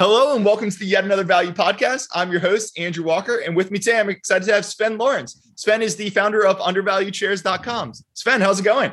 [0.00, 2.08] Hello and welcome to the Yet Another Value podcast.
[2.12, 5.52] I'm your host, Andrew Walker, and with me today, I'm excited to have Swen Lorenz.
[5.54, 7.92] Swen is the founder of undervaluedshares.com.
[8.12, 8.90] Swen, how's it going?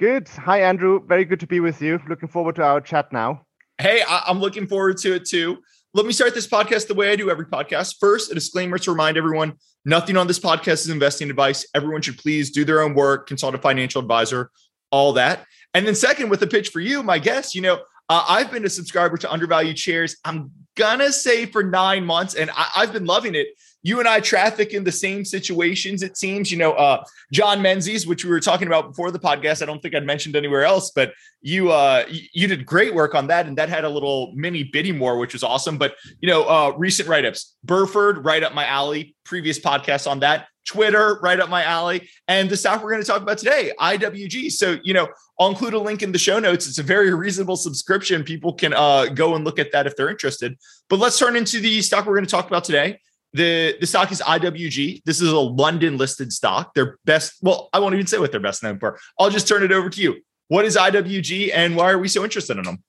[0.00, 0.28] Good.
[0.30, 1.06] Hi, Andrew.
[1.06, 2.00] Very good to be with you.
[2.08, 3.46] Looking forward to our chat now.
[3.78, 5.58] Hey, I- am looking forward to it too.
[5.94, 7.98] Let me start this podcast the way I do every podcast.
[8.00, 9.52] First, a disclaimer to remind everyone
[9.84, 11.64] nothing on this podcast is investing advice.
[11.76, 14.50] Everyone should please do their own work, consult a financial advisor,
[14.90, 15.46] all that.
[15.74, 17.82] And then, second, with a pitch for you, my guest, you know,
[18.12, 20.18] uh, I've been a subscriber to Undervalued Shares.
[20.22, 23.46] I'm gonna say for nine months, and I, have been loving it.
[23.82, 26.02] You and I traffic in the same situations.
[26.02, 29.62] It seems, you know, uh, John Menzies, which we were talking about before the podcast.
[29.62, 33.26] I don't think I'd mentioned anywhere else, but you uh, you did great work on
[33.28, 35.78] that, and that had a little mini bidding war, which was awesome.
[35.78, 39.16] But you know, uh, recent write ups, Burford, right up my alley.
[39.24, 40.46] Previous podcast on that.
[40.64, 42.08] Twitter, right up my alley.
[42.28, 44.52] And the stock we're going to talk about today, IWG.
[44.52, 45.08] So, you know,
[45.38, 46.68] I'll include a link in the show notes.
[46.68, 48.22] It's a very reasonable subscription.
[48.22, 50.56] People can uh, go and look at that if they're interested.
[50.88, 53.00] But let's turn into the stock we're going to talk about today.
[53.34, 55.02] The, the stock is IWG.
[55.04, 56.74] This is a London listed stock.
[56.74, 58.98] Their best, well, I won't even say what they're best known for.
[59.18, 60.16] I'll just turn it over to you.
[60.48, 62.82] What is IWG and why are we so interested in them?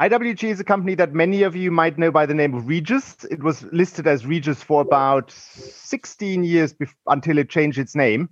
[0.00, 3.24] IWG is a company that many of you might know by the name of Regus.
[3.30, 8.28] It was listed as Regus for about 16 years bef- until it changed its name.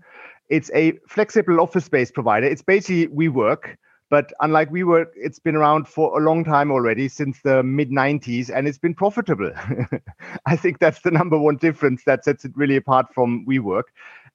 [0.51, 2.47] It's a flexible office space provider.
[2.47, 3.77] It's basically WeWork,
[4.15, 7.91] but unlike we WeWork, it's been around for a long time already, since the mid
[7.91, 9.51] 90s, and it's been profitable.
[10.47, 13.83] I think that's the number one difference that sets it really apart from WeWork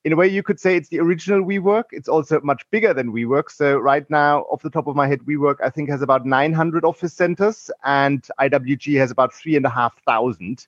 [0.05, 1.85] in a way, you could say it's the original WeWork.
[1.91, 3.51] It's also much bigger than WeWork.
[3.51, 6.85] So right now, off the top of my head, WeWork I think has about 900
[6.85, 10.67] office centers, and IWG has about three and a half thousand.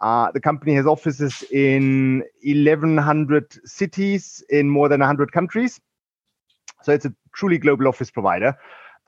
[0.00, 5.80] Uh, the company has offices in 1,100 cities in more than 100 countries.
[6.82, 8.56] So it's a truly global office provider.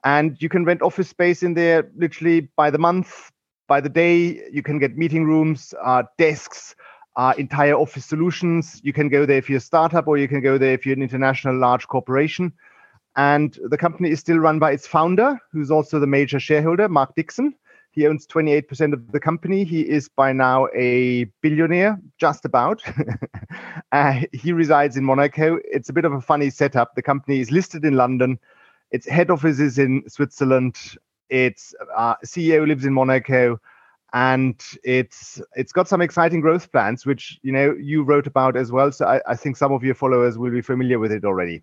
[0.05, 3.31] And you can rent office space in there literally by the month,
[3.69, 4.49] by the day.
[4.51, 6.75] You can get meeting rooms, uh, desks,
[7.17, 8.81] uh, entire office solutions.
[8.83, 10.97] You can go there if you're a startup, or you can go there if you're
[10.97, 12.53] an international large corporation.
[13.17, 17.15] And the company is still run by its founder, who's also the major shareholder, Mark
[17.15, 17.55] Dixon.
[17.93, 19.65] He owns 28% of the company.
[19.65, 22.83] He is by now a billionaire, just about.
[23.93, 25.59] uh, he resides in Monaco.
[25.65, 26.95] It's a bit of a funny setup.
[26.95, 28.39] The company is listed in London.
[28.93, 30.77] Its head office is in Switzerland.
[31.31, 33.61] Its uh, CEO lives in Monaco
[34.13, 38.73] and it's it's got some exciting growth plans which you know you wrote about as
[38.73, 41.63] well so i, I think some of your followers will be familiar with it already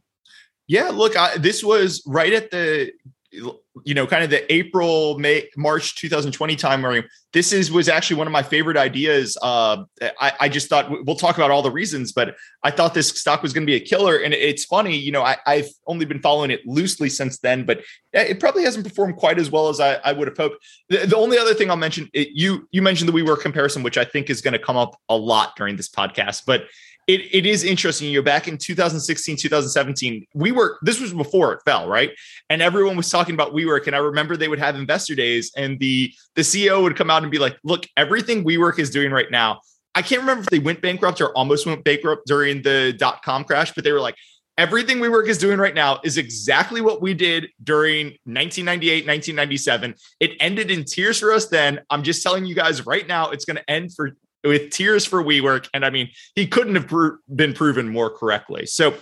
[0.68, 2.92] yeah look I, this was right at the
[3.32, 7.04] you know, kind of the April, May, March 2020 time frame.
[7.34, 9.38] This is was actually one of my favorite ideas.
[9.42, 9.84] Uh,
[10.20, 13.44] I, I just thought we'll talk about all the reasons, but I thought this stock
[13.44, 14.18] was going to be a killer.
[14.18, 17.82] And it's funny, you know, I, have only been following it loosely since then, but
[18.14, 20.66] it probably hasn't performed quite as well as I, I would have hoped.
[20.90, 23.98] The, the, only other thing I'll mention, it, you you mentioned the WeWork comparison, which
[23.98, 26.64] I think is going to come up a lot during this podcast, but
[27.08, 28.10] it, it is interesting.
[28.10, 32.12] You know, back in 2016, 2017, we were this was before it fell, right?
[32.50, 33.88] And everyone was talking about WeWork.
[33.88, 37.24] And I remember they would have investor days, and the the CEO would come out
[37.24, 39.62] and be like, look, everything WeWork is doing right now.
[39.96, 43.46] I can't remember if they went bankrupt or almost went bankrupt during the dot com
[43.46, 44.16] crash, but they were like,
[44.58, 49.96] everything WeWork is doing right now is exactly what we did during 1998, 1997.
[50.20, 51.80] It ended in tears for us then.
[51.90, 54.12] I'm just telling you guys right now, it's going to end for
[54.44, 55.70] with tears for WeWork.
[55.74, 58.66] And I mean, he couldn't have pro- been proven more correctly.
[58.66, 58.96] So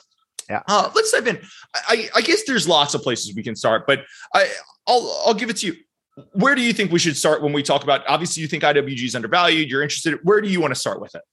[0.50, 0.62] yeah.
[0.68, 1.41] Uh, let's dive in.
[1.73, 4.01] I, I, guess there's lots of places we can start, but
[4.34, 4.47] I,
[4.85, 5.75] I'll I'll give it to you.
[6.34, 8.03] Where do you think we should start when we talk about?
[8.07, 9.69] Obviously, you think IWG is undervalued.
[9.69, 10.19] You're interested.
[10.24, 11.24] Where do you want to start with it?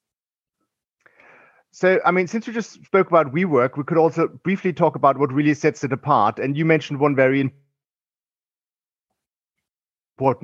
[1.72, 5.18] So, I mean, since we just spoke about WeWork, we could also briefly talk about
[5.18, 6.38] what really sets it apart.
[6.38, 7.62] And you mentioned one very important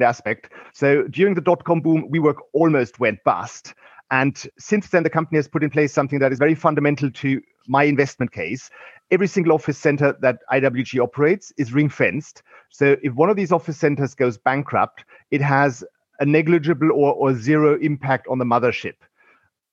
[0.00, 0.50] aspect.
[0.72, 3.74] So during the dot com boom, WeWork almost went bust.
[4.10, 7.40] And since then, the company has put in place something that is very fundamental to
[7.66, 8.70] my investment case.
[9.10, 12.42] Every single office center that IWG operates is ring fenced.
[12.70, 15.84] So if one of these office centers goes bankrupt, it has
[16.20, 18.96] a negligible or, or zero impact on the mothership.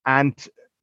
[0.06, 0.36] And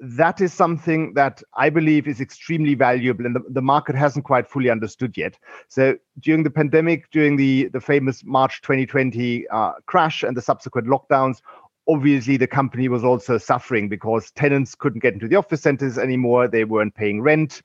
[0.05, 4.49] that is something that I believe is extremely valuable and the, the market hasn't quite
[4.49, 5.39] fully understood yet.
[5.69, 10.89] So during the pandemic, during the, the famous March 2020 uh, crash and the subsequent
[10.89, 11.41] lockdowns,
[11.89, 16.49] obviously the company was also suffering because tenants couldn't get into the office centers anymore.
[16.49, 17.63] They weren't paying rent.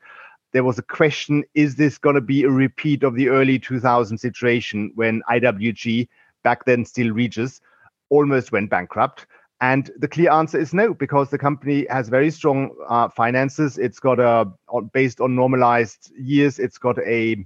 [0.53, 4.15] There was a question, is this going to be a repeat of the early 2000
[4.19, 6.07] situation when IWG,
[6.43, 7.61] back then still Regus,
[8.09, 9.25] almost went bankrupt?
[9.59, 13.77] And the clear answer is no, because the company has very strong uh, finances.
[13.79, 14.45] It's got a
[14.93, 16.59] based on normalized years.
[16.59, 17.43] It's got a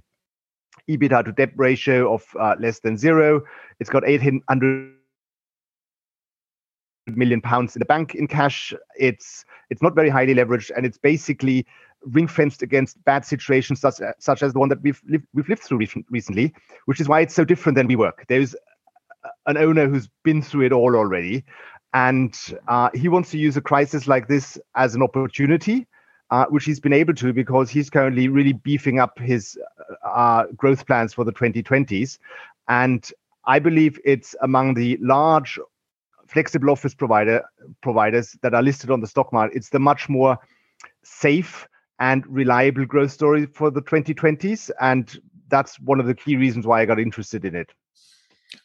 [0.90, 3.42] EBITDA to debt ratio of uh, less than zero.
[3.80, 4.92] It's got 800
[7.06, 8.74] million pounds in the bank in cash.
[8.98, 11.66] It's it's not very highly leveraged, and it's basically
[12.06, 15.62] ring fenced against bad situations such, such as the one that we've lived, we've lived
[15.62, 15.78] through
[16.10, 16.52] recently,
[16.86, 18.26] which is why it's so different than WeWork.
[18.28, 18.56] There's
[19.46, 21.44] an owner who's been through it all already,
[21.94, 25.86] and uh, he wants to use a crisis like this as an opportunity.
[26.30, 29.58] Uh, which he's been able to because he's currently really beefing up his
[30.02, 32.16] uh, growth plans for the 2020s.
[32.68, 33.12] And
[33.44, 35.58] I believe it's among the large
[36.26, 37.42] flexible office provider
[37.82, 39.56] providers that are listed on the stock market.
[39.56, 40.38] It's the much more
[41.02, 41.68] safe
[41.98, 46.80] and reliable growth story for the 2020s, and that's one of the key reasons why
[46.80, 47.72] I got interested in it.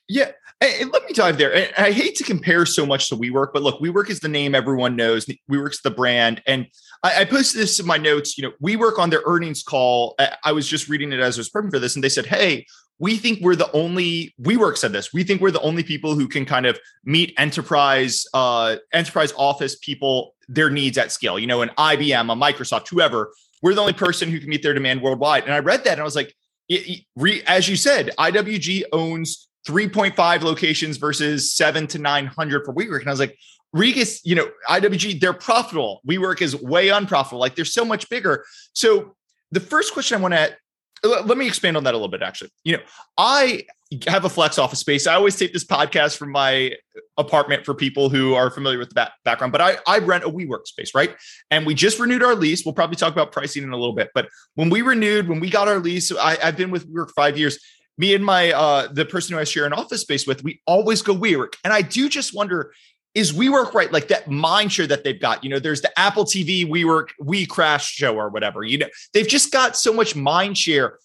[0.08, 1.70] Yeah, and let me dive there.
[1.78, 4.96] I hate to compare so much to WeWork, but look, WeWork is the name everyone
[4.96, 5.26] knows.
[5.50, 6.68] WeWork's the brand, and
[7.04, 8.38] I, posted this in my notes.
[8.38, 10.16] You know, WeWork on their earnings call.
[10.44, 12.66] I was just reading it as I was prepping for this, and they said, "Hey,
[13.00, 15.14] we think we're the only WeWork said this.
[15.14, 19.76] We think we're the only people who can kind of meet enterprise uh, enterprise office
[19.76, 21.38] people their needs at scale.
[21.38, 23.32] You know, an IBM, a Microsoft, whoever.
[23.62, 25.44] We're the only person who can meet their demand worldwide.
[25.44, 26.34] And I read that and I was like,
[26.70, 32.74] it, it, re, as you said, IWG owns 3.5 locations versus seven to 900 for
[32.74, 33.02] WeWork.
[33.02, 33.38] And I was like,
[33.74, 36.02] Regus, you know, IWG, they're profitable.
[36.08, 37.40] WeWork is way unprofitable.
[37.40, 38.46] Like they're so much bigger.
[38.74, 39.16] So
[39.52, 40.56] the first question I want to
[41.04, 42.82] let me expand on that a little bit actually you know
[43.18, 43.64] i
[44.08, 46.74] have a flex office space i always take this podcast from my
[47.18, 50.30] apartment for people who are familiar with the back- background but I, I rent a
[50.30, 51.16] WeWork space right
[51.52, 54.10] and we just renewed our lease we'll probably talk about pricing in a little bit
[54.14, 57.38] but when we renewed when we got our lease I, i've been with WeWork five
[57.38, 57.60] years
[57.98, 61.02] me and my uh the person who i share an office space with we always
[61.02, 62.72] go WeWork and i do just wonder
[63.18, 63.92] is WeWork right?
[63.92, 65.44] Like that mind share that they've got.
[65.44, 68.64] You know, there's the Apple TV WeWork We Crash show or whatever.
[68.64, 71.00] You know, they've just got so much mind share.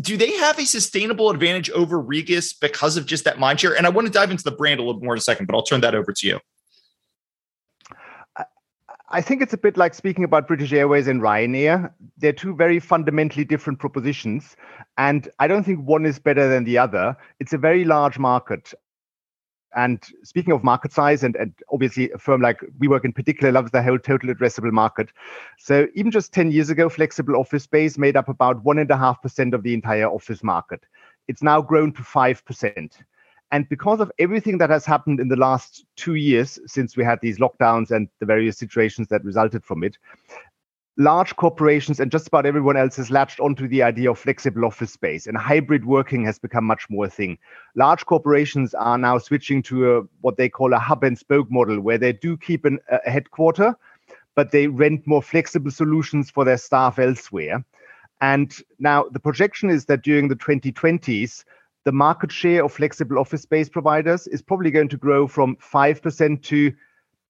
[0.00, 3.76] Do they have a sustainable advantage over Regus because of just that mind share?
[3.76, 5.54] And I want to dive into the brand a little more in a second, but
[5.54, 6.40] I'll turn that over to you.
[9.14, 11.92] I think it's a bit like speaking about British Airways and Ryanair.
[12.18, 14.56] They're two very fundamentally different propositions.
[14.98, 17.16] And I don't think one is better than the other.
[17.38, 18.74] It's a very large market.
[19.76, 23.70] And speaking of market size, and, and obviously a firm like WeWork in particular loves
[23.70, 25.10] the whole total addressable market.
[25.60, 29.74] So even just 10 years ago, flexible office space made up about 1.5% of the
[29.74, 30.80] entire office market.
[31.28, 32.90] It's now grown to 5%.
[33.50, 37.20] And because of everything that has happened in the last two years since we had
[37.20, 39.96] these lockdowns and the various situations that resulted from it,
[40.96, 44.92] large corporations and just about everyone else has latched onto the idea of flexible office
[44.92, 47.36] space and hybrid working has become much more a thing.
[47.74, 51.80] Large corporations are now switching to a, what they call a hub and spoke model,
[51.80, 53.74] where they do keep an, a headquarter,
[54.34, 57.64] but they rent more flexible solutions for their staff elsewhere.
[58.20, 61.44] And now the projection is that during the 2020s,
[61.84, 66.42] the market share of flexible office space providers is probably going to grow from 5%
[66.42, 66.72] to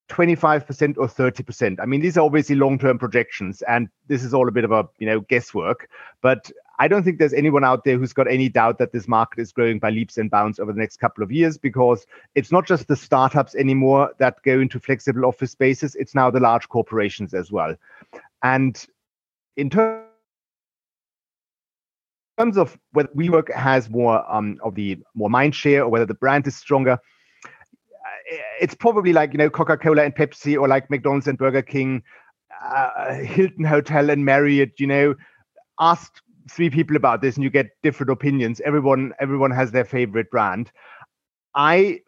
[0.08, 1.78] 25% or 30%.
[1.80, 4.86] I mean, these are obviously long-term projections, and this is all a bit of a
[4.98, 5.88] you know guesswork.
[6.20, 9.40] But I don't think there's anyone out there who's got any doubt that this market
[9.40, 12.66] is growing by leaps and bounds over the next couple of years because it's not
[12.66, 17.32] just the startups anymore that go into flexible office spaces, it's now the large corporations
[17.32, 17.74] as well.
[18.42, 18.84] And
[19.56, 20.04] in terms
[22.38, 26.14] terms of whether WeWork has more um, of the more mind share or whether the
[26.14, 26.98] brand is stronger,
[28.60, 32.02] it's probably like you know Coca-Cola and Pepsi or like McDonald's and Burger King,
[32.64, 34.72] uh, Hilton Hotel and Marriott.
[34.78, 35.14] You know,
[35.80, 36.12] ask
[36.50, 38.60] three people about this and you get different opinions.
[38.64, 40.70] Everyone everyone has their favorite brand.
[41.54, 42.00] I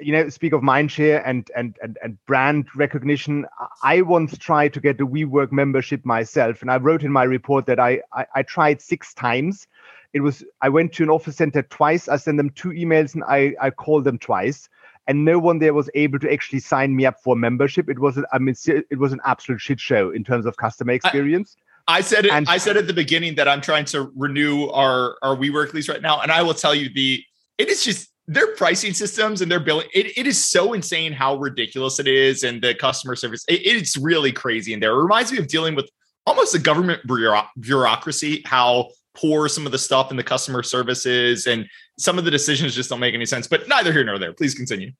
[0.00, 3.46] you know speak of mindshare and and and and brand recognition
[3.82, 7.66] i once tried to get the WeWork membership myself and i wrote in my report
[7.66, 9.66] that I, I i, tried six times
[10.12, 13.22] it was i went to an office center twice i sent them two emails and
[13.24, 14.68] i i called them twice
[15.06, 17.88] and no one there was able to actually sign me up for membership.
[17.88, 21.56] It was, I mean, it was an absolute shit show in terms of customer experience.
[21.86, 22.32] I, I said it.
[22.32, 25.88] And, I said at the beginning that I'm trying to renew our our WeWork lease
[25.88, 27.22] right now, and I will tell you the
[27.58, 29.88] it is just their pricing systems and their billing.
[29.92, 33.44] It, it is so insane how ridiculous it is, and the customer service.
[33.48, 34.92] It, it's really crazy in there.
[34.92, 35.90] It reminds me of dealing with
[36.26, 38.42] almost a government bureaucracy.
[38.46, 41.66] How poor some of the stuff in the customer services and
[41.98, 43.46] some of the decisions just don't make any sense.
[43.46, 44.32] But neither here nor there.
[44.32, 44.92] Please continue.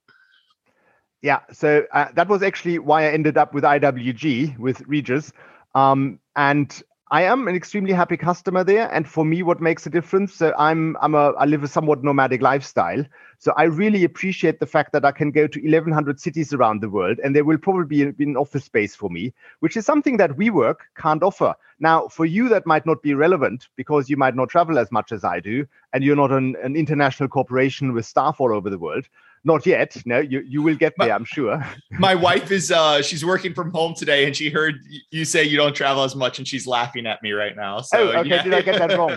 [1.21, 5.33] Yeah, so uh, that was actually why I ended up with IWG with Regus
[5.75, 6.83] um, and
[7.15, 10.35] I am an extremely happy customer there, and for me, what makes a difference?
[10.35, 13.05] So I'm I'm a I live a somewhat nomadic lifestyle,
[13.39, 16.89] so I really appreciate the fact that I can go to 1,100 cities around the
[16.89, 20.33] world, and there will probably be an office space for me, which is something that
[20.33, 21.55] WeWork can't offer.
[21.79, 25.13] Now, for you, that might not be relevant because you might not travel as much
[25.13, 28.79] as I do, and you're not an, an international corporation with staff all over the
[28.79, 29.07] world.
[29.47, 29.95] Not yet.
[30.07, 31.63] No, you, you will get there, I'm sure.
[31.99, 34.77] my wife is uh she's working from home today and she heard
[35.11, 37.81] you say you don't travel as much and she's laughing at me right now.
[37.83, 38.31] So oh, okay.
[38.31, 38.43] Yeah.
[38.43, 39.11] Did I get that wrong?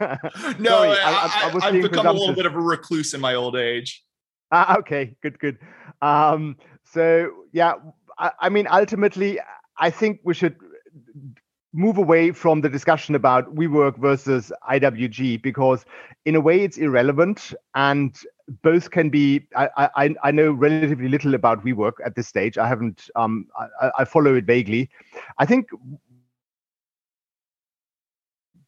[0.60, 3.34] no, Sorry, I, I, I, have become a little bit of a recluse in my
[3.34, 4.04] old age.
[4.52, 5.58] Ah, okay, good, good.
[6.00, 7.74] Um, so yeah,
[8.18, 9.40] I, I mean, ultimately,
[9.78, 10.56] I think we should
[11.72, 15.84] move away from the discussion about WeWork versus IWG because
[16.26, 18.18] in a way it's irrelevant and
[18.62, 22.58] both can be I, I, I know relatively little about WeWork at this stage.
[22.58, 23.46] I haven't um
[23.80, 24.90] I, I follow it vaguely.
[25.38, 25.68] I think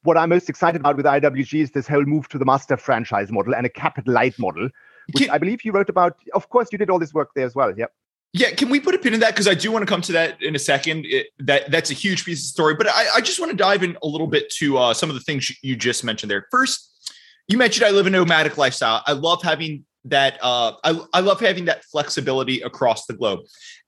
[0.05, 3.33] what I'm most excited about with IWG is this whole move to the master franchise
[3.33, 4.69] model and a capital light model,
[5.13, 6.17] which I believe you wrote about.
[6.35, 7.73] Of course, you did all this work there as well.
[7.77, 7.91] Yep.
[8.37, 9.31] Yeah, can we put a pin in that?
[9.31, 11.07] Because I do want to come to that in a second.
[11.07, 13.85] It, that that's a huge piece of story, but I, I just want to dive
[13.85, 16.49] in a little bit to uh, some of the things you just mentioned there.
[16.51, 17.13] First,
[17.47, 19.05] you mentioned I live a nomadic lifestyle.
[19.07, 20.39] I love having that.
[20.43, 23.41] Uh, I, I love having that flexibility across the globe,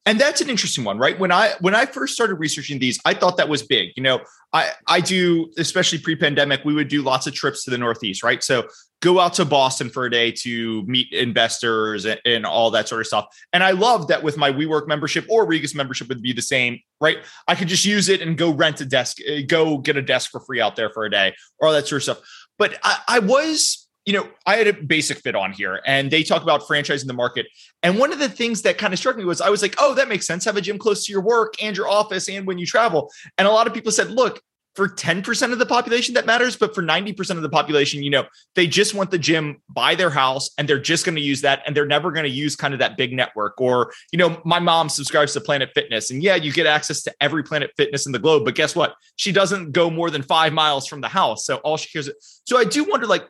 [0.07, 1.19] and that's an interesting one, right?
[1.19, 3.91] When I when I first started researching these, I thought that was big.
[3.97, 4.21] You know,
[4.53, 8.43] I I do especially pre-pandemic, we would do lots of trips to the Northeast, right?
[8.43, 8.69] So
[9.03, 13.01] go out to Boston for a day to meet investors and, and, all that sort
[13.01, 13.27] of stuff.
[13.53, 16.81] And I love that with my WeWork membership or Regus membership would be the same,
[16.99, 17.19] right?
[17.47, 20.31] I could just use it and go rent a desk, uh, go get a desk
[20.31, 22.19] for free out there for a day, or all that sort of stuff.
[22.59, 26.43] But I, I was, you know, I had a Basic-Fit on here and they talk
[26.43, 27.47] about franchising the market.
[27.83, 29.95] And one of the things that kind of struck me was I was like, oh,
[29.95, 30.45] that makes sense.
[30.45, 33.11] Have a gym close to your work and your office and when you travel.
[33.37, 34.41] And a lot of people said, look,
[34.77, 38.27] for 10% of the population that matters, but for 90% of the population, you know,
[38.55, 41.63] they just want the gym by their house and they're just going to use that
[41.67, 44.59] and they're never going to use kind of that big network or, you know, my
[44.59, 48.13] mom subscribes to Planet Fitness and yeah, you get access to every Planet Fitness in
[48.13, 48.95] the globe, but guess what?
[49.17, 51.47] She doesn't go more than 5 miles from the house.
[51.47, 53.27] So all she hears cares So I do wonder like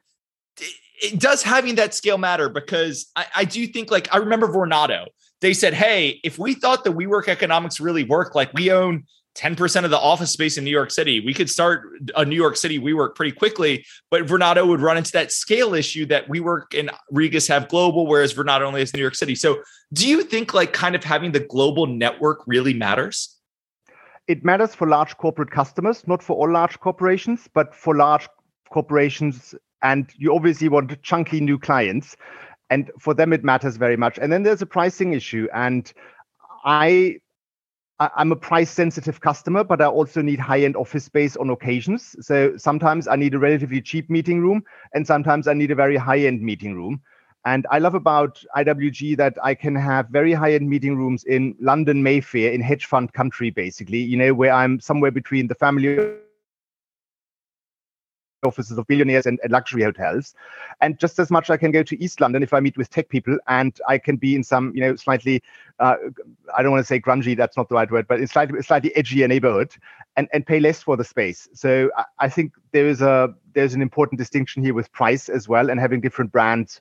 [0.59, 5.07] it does having that scale matter because I, I do think like I remember Vornado.
[5.41, 9.05] They said, "Hey, if we thought the WeWork economics really work, like we own
[9.37, 11.21] 10% of the office space in New York City.
[11.21, 11.83] We could start
[12.17, 16.07] a New York City WeWork pretty quickly, but Vornado would run into that scale issue
[16.07, 19.35] that WeWork and Regus have global, whereas Vornado only has New York City.
[19.35, 23.37] So do you think like kind of having the global network really matters?
[24.27, 28.29] It matters for large corporate customers, not for all large corporations, but for large
[28.71, 29.55] corporations.
[29.83, 32.17] And you obviously want chunky new clients.
[32.71, 34.19] And for them, it matters very much.
[34.19, 35.49] And then there's a pricing issue.
[35.55, 35.93] And
[36.65, 37.21] I
[37.99, 42.15] I'm a price sensitive customer, but I also need high end office space on occasions.
[42.21, 45.97] So sometimes I need a relatively cheap meeting room, and sometimes I need a very
[45.97, 47.01] high end meeting room.
[47.47, 51.55] And I love about IWG that I can have very high end meeting rooms in
[51.59, 55.97] London, Mayfair, in hedge fund country, basically, you know, where I'm somewhere between the family
[58.47, 60.35] offices of billionaires and, and, luxury hotels.
[60.81, 63.09] And just as much I can go to East London if I meet with tech
[63.09, 65.43] people and I can be in some, you know, slightly,
[65.79, 65.97] uh,
[66.57, 68.93] I don't want to say grungy, that's not the right word, but in slightly, slightly
[68.97, 69.73] edgier neighborhood
[70.17, 71.49] and, and pay less for the space.
[71.53, 75.49] So I, I think there is a, there's an important distinction here with price as
[75.49, 76.81] well and having different brands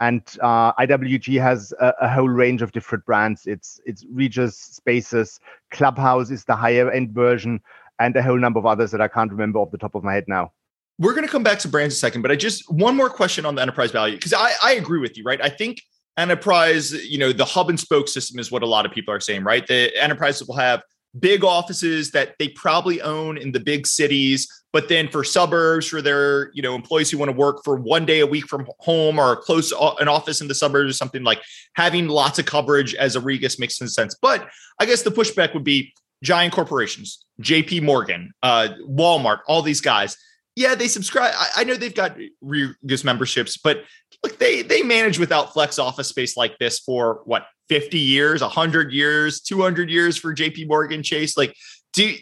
[0.00, 3.46] and uh, IWG has a, a, whole range of different brands.
[3.46, 5.38] It's it's Regus Spaces,
[5.70, 7.60] Clubhouse is the higher end version,
[7.98, 10.14] and a whole number of others that I can't remember off the top of my
[10.14, 10.52] head now
[11.00, 13.46] we're going to come back to brands a second, but I just one more question
[13.46, 15.40] on the enterprise value because I, I agree with you, right?
[15.42, 15.80] I think
[16.18, 19.20] enterprise, you know, the hub and spoke system is what a lot of people are
[19.20, 19.66] saying, right?
[19.66, 20.82] The enterprises will have
[21.18, 26.02] big offices that they probably own in the big cities, but then for suburbs, for
[26.02, 29.18] their you know employees who want to work for one day a week from home
[29.18, 31.40] or close an office in the suburbs or something like
[31.76, 34.14] having lots of coverage as a Regus makes some sense.
[34.20, 34.46] But
[34.78, 37.80] I guess the pushback would be giant corporations, J.P.
[37.80, 40.18] Morgan, uh, Walmart, all these guys
[40.56, 41.32] yeah, they subscribe.
[41.36, 43.84] I, I know they've got Regus memberships, but
[44.22, 48.92] look, they they manage without flex office space like this for what 50 years, 100
[48.92, 51.36] years, 200 years for JP Morgan Chase.
[51.36, 51.54] Like,
[51.92, 52.14] do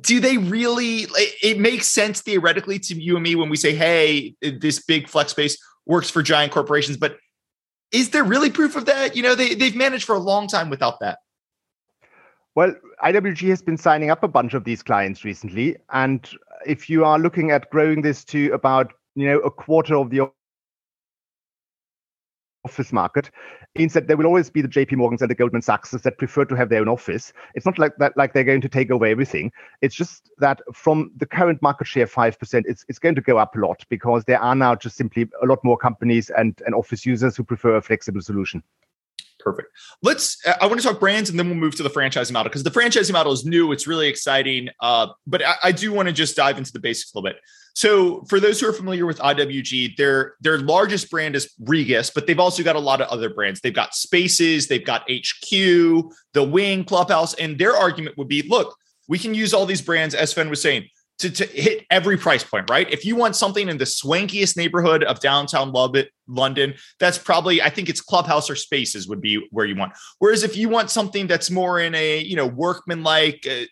[0.00, 1.06] do they really
[1.42, 5.32] it makes sense theoretically to you and me when we say hey this big flex
[5.32, 7.18] space works for giant corporations but
[7.92, 10.70] is there really proof of that you know they, they've managed for a long time
[10.70, 11.18] without that
[12.54, 12.74] well
[13.04, 16.30] iwg has been signing up a bunch of these clients recently and
[16.66, 20.28] if you are looking at growing this to about you know a quarter of the
[22.64, 23.30] office market
[23.76, 26.44] means that there will always be the JP Morgans and the Goldman Sachses that prefer
[26.46, 27.32] to have their own office.
[27.54, 29.52] It's not like that like they're going to take over everything.
[29.82, 33.38] It's just that from the current market share five percent, it's it's going to go
[33.38, 36.74] up a lot because there are now just simply a lot more companies and, and
[36.74, 38.62] office users who prefer a flexible solution.
[39.44, 39.68] Perfect.
[40.02, 40.38] Let's.
[40.58, 42.70] I want to talk brands, and then we'll move to the franchising model because the
[42.70, 43.72] franchising model is new.
[43.72, 44.70] It's really exciting.
[44.80, 47.42] Uh, but I, I, do want to just dive into the basics a little bit.
[47.74, 52.26] So, for those who are familiar with IWG, their their largest brand is Regus, but
[52.26, 53.60] they've also got a lot of other brands.
[53.60, 58.74] They've got Spaces, they've got HQ, The Wing, Clubhouse, and their argument would be, look,
[59.08, 62.42] we can use all these brands, as Swen was saying to, to hit every price
[62.42, 62.90] point, right?
[62.90, 65.72] If you want something in the swankiest neighborhood of downtown
[66.26, 69.92] London, that's probably, I think it's Clubhouse or Spaces would be where you want.
[70.18, 73.64] Whereas if you want something that's more in a, you know, workman like uh,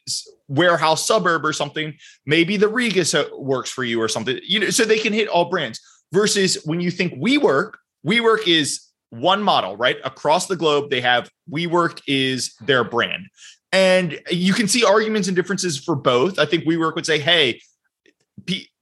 [0.49, 1.95] warehouse suburb or something,
[2.27, 5.29] maybe the Regus uh, works for you or something, you know, so they can hit
[5.29, 5.81] all brands.
[6.13, 7.73] Versus when you think WeWork,
[8.07, 9.97] WeWork is one model, right?
[10.05, 13.27] Across the globe, they have WeWork is their brand.
[13.73, 16.39] And you can see arguments and differences for both.
[16.39, 17.61] I think WeWork would say, hey,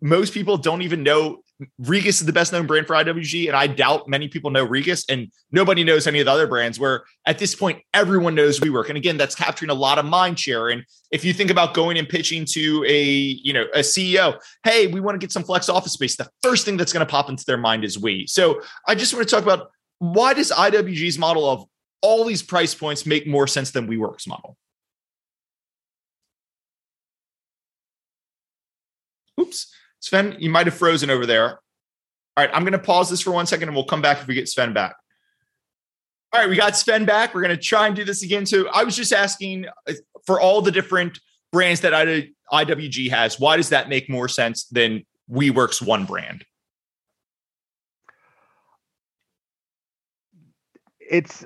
[0.01, 1.43] most people don't even know
[1.79, 5.05] Regus is the best known brand for IWG, and I doubt many people know Regus,
[5.09, 6.81] and nobody knows any of the other brands.
[6.81, 10.39] Where at this point, everyone knows WeWork, and again, that's capturing a lot of mind
[10.39, 10.69] share.
[10.69, 14.87] And if you think about going and pitching to a you know a CEO, hey,
[14.87, 17.29] we want to get some flex office space, the first thing that's going to pop
[17.29, 18.27] into their mind is we.
[18.27, 21.65] So I just want to talk about why does IWG's model of
[22.01, 24.57] all these price points make more sense than WeWork's model?
[29.41, 31.61] Oops, Swen, you might have frozen over there.
[32.37, 34.27] All right, I'm going to pause this for one second and we'll come back if
[34.27, 34.97] we get Swen back.
[36.33, 37.35] All right, we got Swen back.
[37.35, 38.47] We're going to try and do this again.
[38.47, 39.95] So I was just asking uh,
[40.27, 41.19] for all the different
[41.53, 41.93] brands that
[42.53, 46.45] IWG has, why does that make more sense than WeWork's one brand?
[51.01, 51.45] It's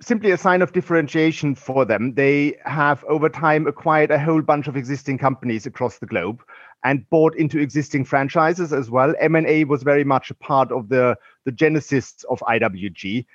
[0.00, 2.14] simply a sign of differentiation for them.
[2.14, 6.42] They have over time acquired a whole bunch of existing companies across the globe
[6.84, 9.14] and bought into existing franchises as well.
[9.20, 13.26] M&A was very much a part of the, the genesis of IWG,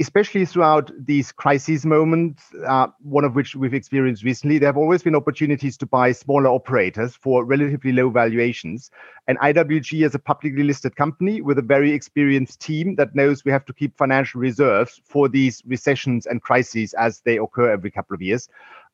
[0.00, 4.58] especially throughout these crisis moments, uh, one of which we've experienced recently.
[4.58, 8.90] There have always been opportunities to buy smaller operators for relatively low valuations.
[9.28, 13.52] And IWG is a publicly listed company with a very experienced team that knows we
[13.52, 18.14] have to keep financial reserves for these recessions and crises as they occur every couple
[18.14, 18.48] of years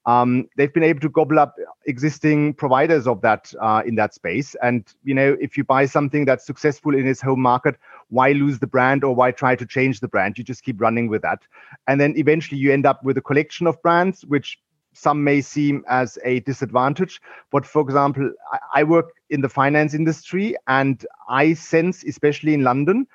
[0.07, 1.55] um, they've been able to gobble up
[1.87, 4.57] existing providers of that uh, in that space.
[4.63, 7.77] And you know, if you buy something that's successful in its home market,
[8.09, 10.39] why lose the brand or why try to change the brand?
[10.39, 11.41] You just keep running with that,
[11.87, 14.59] and then eventually you end up with a collection of brands, which
[14.95, 17.21] some may seem as a disadvantage.
[17.51, 22.63] But for example, I, I work in the finance industry, and I sense, especially in
[22.63, 23.07] London,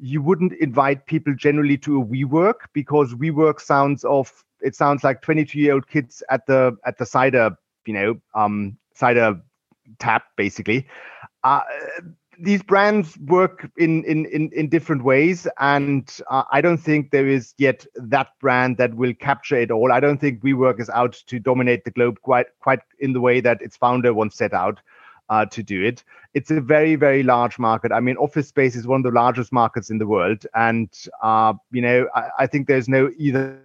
[0.00, 5.22] you wouldn't invite people generally to a WeWork because WeWork sounds of it sounds like
[5.22, 7.50] 22 year old kids at the at the cider
[7.86, 9.40] you know um cider
[9.98, 10.86] tap basically
[11.44, 11.60] uh,
[12.38, 17.26] these brands work in, in in in different ways and uh, i don't think there
[17.26, 21.12] is yet that brand that will capture it all i don't think WeWork is out
[21.26, 24.80] to dominate the globe quite quite in the way that its founder once set out
[25.30, 26.04] uh, to do it.
[26.34, 27.92] It's a very, very large market.
[27.92, 30.88] I mean, office space is one of the largest markets in the world, and
[31.22, 33.62] uh, you know, I, I, think there's no either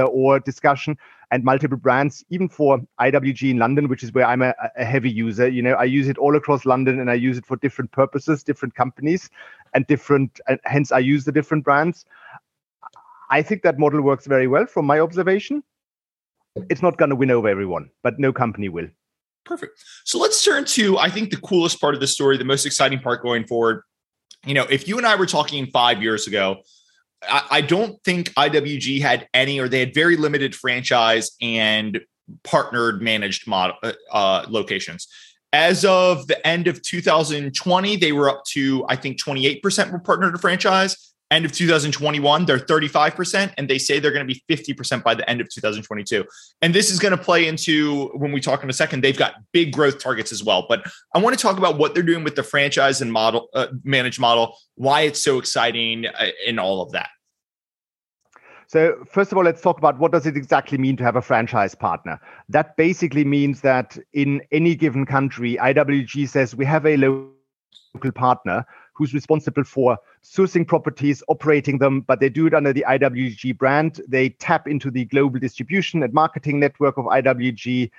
[0.00, 0.96] Uh, or discussion
[1.30, 5.10] and multiple brands, even for IWG in London, which is where I'm a, a, heavy
[5.10, 5.46] user.
[5.46, 8.42] You know, I use it all across London and I use it for different purposes,
[8.42, 9.28] different companies,
[9.74, 12.06] and different, and hence I use the different brands.
[13.30, 15.62] I think that model works very well from my observation.
[16.68, 18.88] It's not going to win over everyone, but no company will.
[19.44, 19.84] Perfect.
[20.04, 23.00] So let's turn to, I think, the coolest part of the story, the most exciting
[23.00, 23.82] part going forward.
[24.44, 26.62] You know, if you and I were talking five years ago,
[27.22, 32.00] I, I don't think IWG had any, or they had very limited franchise and
[32.44, 35.08] partnered managed model uh, uh locations.
[35.52, 40.34] As of the end of 2020, they were up to I think 28% were partnered
[40.34, 41.09] to franchise.
[41.30, 45.28] End of 2021, they're 35%, and they say they're going to be 50% by the
[45.30, 46.24] end of 2022.
[46.60, 49.04] And this is going to play into when we talk in a second.
[49.04, 50.66] They've got big growth targets as well.
[50.68, 50.82] But
[51.14, 54.18] I want to talk about what they're doing with the franchise and model uh, managed
[54.18, 57.10] model, why it's so exciting, uh, and all of that.
[58.66, 61.22] So first of all, let's talk about what does it exactly mean to have a
[61.22, 62.20] franchise partner.
[62.48, 68.64] That basically means that in any given country, IWG says we have a local partner
[68.94, 74.00] who's responsible for sourcing properties, operating them, but they do it under the IWG brand.
[74.06, 77.90] They tap into the global distribution and marketing network of IWG.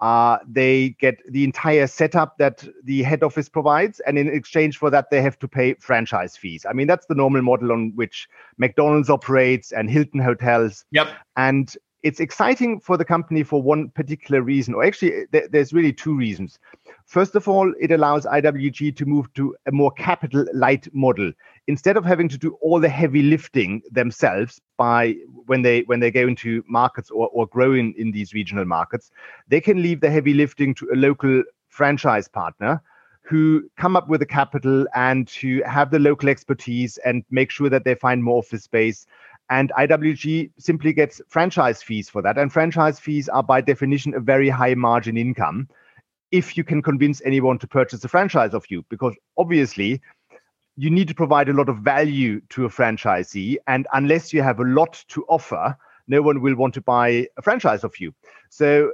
[0.00, 4.90] Uh, they get the entire setup that the head office provides, and in exchange for
[4.90, 6.66] that, they have to pay franchise fees.
[6.68, 10.84] I mean, that's the normal model on which McDonald's operates and Hilton hotels.
[10.90, 11.08] Yep.
[11.36, 15.72] And it's exciting for the company for one particular reason, or actually, eh, th- there's
[15.72, 16.58] really two reasons.
[17.06, 21.32] First of all, it allows IWG to move to a more capital light model.
[21.66, 25.14] Instead of having to do all the heavy lifting themselves by
[25.46, 29.10] when they when they go into markets or, or grow in, in these regional markets,
[29.48, 32.82] they can leave the heavy lifting to a local franchise partner
[33.22, 37.68] who come up with the capital and to have the local expertise and make sure
[37.68, 39.06] that they find more office space
[39.50, 42.38] and IWG simply gets franchise fees for that.
[42.38, 45.68] And franchise fees are, by definition, a very high margin income
[46.32, 50.00] if you can convince anyone to purchase a franchise of you, because obviously
[50.76, 53.56] you need to provide a lot of value to a franchisee.
[53.66, 55.76] And unless you have a lot to offer,
[56.08, 58.12] no one will want to buy a franchise of you.
[58.50, 58.92] So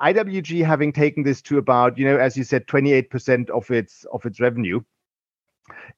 [0.00, 4.24] IWG having taken this to about, you know, as you said, 28% of its of
[4.24, 4.80] its revenue,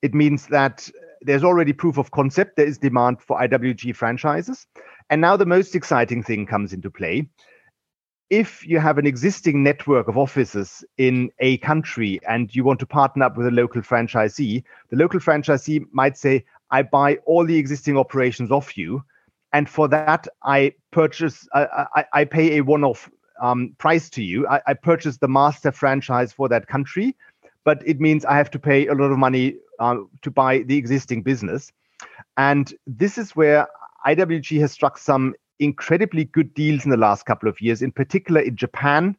[0.02, 0.90] it means that
[1.24, 2.56] there's already proof of concept.
[2.56, 4.66] There is demand for IWG franchises.
[5.10, 7.28] And now the most exciting thing comes into play.
[8.30, 12.86] If you have an existing network of offices in a country and you want to
[12.86, 17.58] partner up with a local franchisee, the local franchisee might say, I buy all the
[17.58, 19.04] existing operations off you.
[19.52, 23.10] And for that, I purchase, I, I, I pay a one off
[23.42, 24.48] um, price to you.
[24.48, 27.14] I, I purchase the master franchise for that country,
[27.64, 30.76] but it means I have to pay a lot of money uh, to buy the
[30.76, 31.72] existing business.
[32.36, 33.68] And this is where
[34.06, 38.40] IWG has struck some incredibly good deals in the last couple of years, in particular
[38.40, 39.16] in Japan,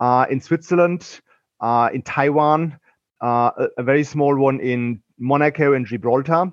[0.00, 1.20] uh, in Switzerland,
[1.60, 2.78] uh, in Taiwan,
[3.22, 6.52] uh, a, a, very small one in Monaco and Gibraltar.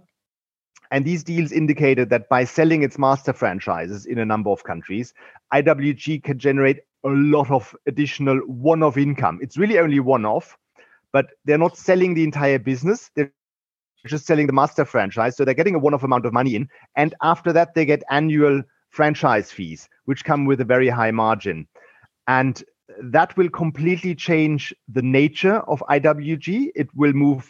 [0.91, 5.13] And these deals indicated that by selling its master franchises in a number of countries,
[5.54, 9.39] IWG can generate a lot of additional one off income.
[9.41, 10.58] It's really only one off,
[11.15, 13.10] but they're not selling the entire business.
[13.15, 13.32] They're
[14.06, 15.38] just selling the master franchise.
[15.38, 16.67] So they're getting a one off amount of money in.
[16.97, 21.69] And after that, they get annual franchise fees, which come with a very high margin.
[22.28, 22.62] And
[23.01, 26.71] that will completely change the nature of IWG.
[26.75, 27.49] It will move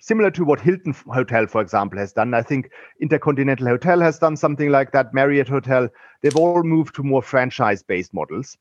[0.00, 2.34] similar to what Hilton Hotel, for example, has done.
[2.34, 5.88] I think Intercontinental Hotel has done something like that, Marriott Hotel.
[6.22, 8.58] They've all moved to more franchise based models.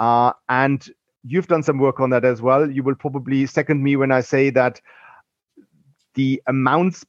[0.00, 0.84] Uh, and
[1.26, 2.70] you've done some work on that as well.
[2.70, 4.80] You will probably second me when I say that
[6.14, 7.04] the amounts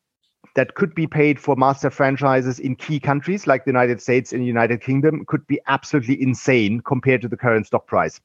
[0.55, 4.45] that could be paid for master franchises in key countries like the United States and
[4.45, 8.21] United Kingdom could be absolutely insane compared to the current stock price.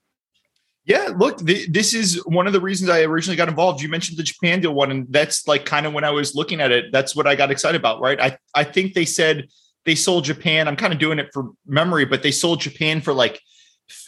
[0.85, 3.83] Yeah, look, th- this is one of the reasons I originally got involved.
[3.83, 6.61] You mentioned the Japan deal one, and that's like kind of when I was looking
[6.61, 8.19] at it, that's what I got excited about, right?
[8.21, 9.49] I, I think they said
[9.85, 10.69] they sold Japan.
[10.69, 13.41] I'm kind of doing it for memory, but they sold Japan for like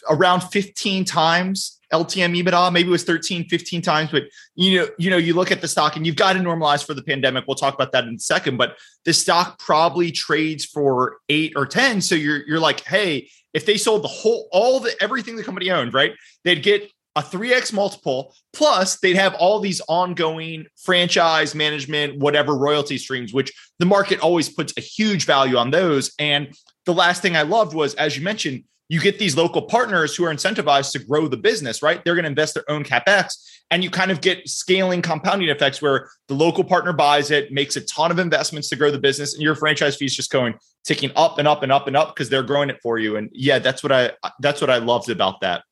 [0.09, 2.73] around 15 times LTM EBITDA.
[2.73, 4.23] Maybe it was 13, 15 times, but
[4.55, 6.93] you know, you know, you look at the stock and you've got to normalize for
[6.93, 7.45] the pandemic.
[7.47, 11.65] We'll talk about that in a second, but the stock probably trades for eight or
[11.65, 12.01] 10.
[12.01, 15.69] So you're you're like, hey, if they sold the whole all the everything the company
[15.69, 16.13] owned, right?
[16.43, 22.97] They'd get a 3x multiple plus they'd have all these ongoing franchise management whatever royalty
[22.97, 27.35] streams which the market always puts a huge value on those and the last thing
[27.35, 30.99] i loved was as you mentioned you get these local partners who are incentivized to
[30.99, 32.03] grow the business, right?
[32.03, 33.37] They're going to invest their own capex,
[33.71, 37.75] and you kind of get scaling compounding effects where the local partner buys it, makes
[37.75, 41.11] a ton of investments to grow the business, and your franchise fees just going ticking
[41.15, 43.15] up and up and up and up because they're growing it for you.
[43.15, 45.63] And yeah, that's what I that's what I loved about that.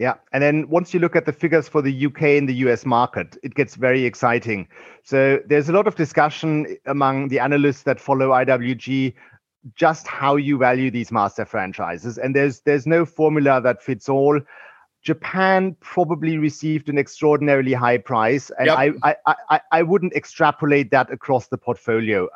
[0.00, 0.14] Yeah.
[0.32, 3.36] And then once you look at the figures for the UK and the US market,
[3.42, 4.66] it gets very exciting.
[5.04, 9.12] So there's a lot of discussion among the analysts that follow IWG
[9.74, 12.18] just how you value these master franchises.
[12.18, 14.40] And there's there's no formula that fits all.
[15.02, 18.96] Japan probably received an extraordinarily high price and yep.
[19.02, 22.28] I, I, I i wouldn't extrapolate that across the portfolio.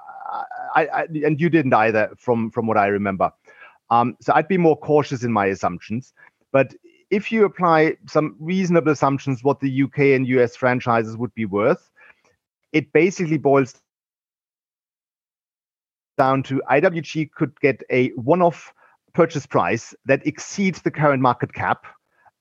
[0.75, 3.31] I, I, and you didn't either from from what i remember.
[3.91, 6.15] Um, so i'd be more cautious in my assumptions.
[6.53, 6.75] But
[7.11, 11.91] if you apply some reasonable assumptions what the uk and us franchises would be worth
[12.75, 13.81] it basically boils
[16.16, 18.72] down to IWG could get a one off
[19.12, 21.87] purchase price that exceeds the current market cap.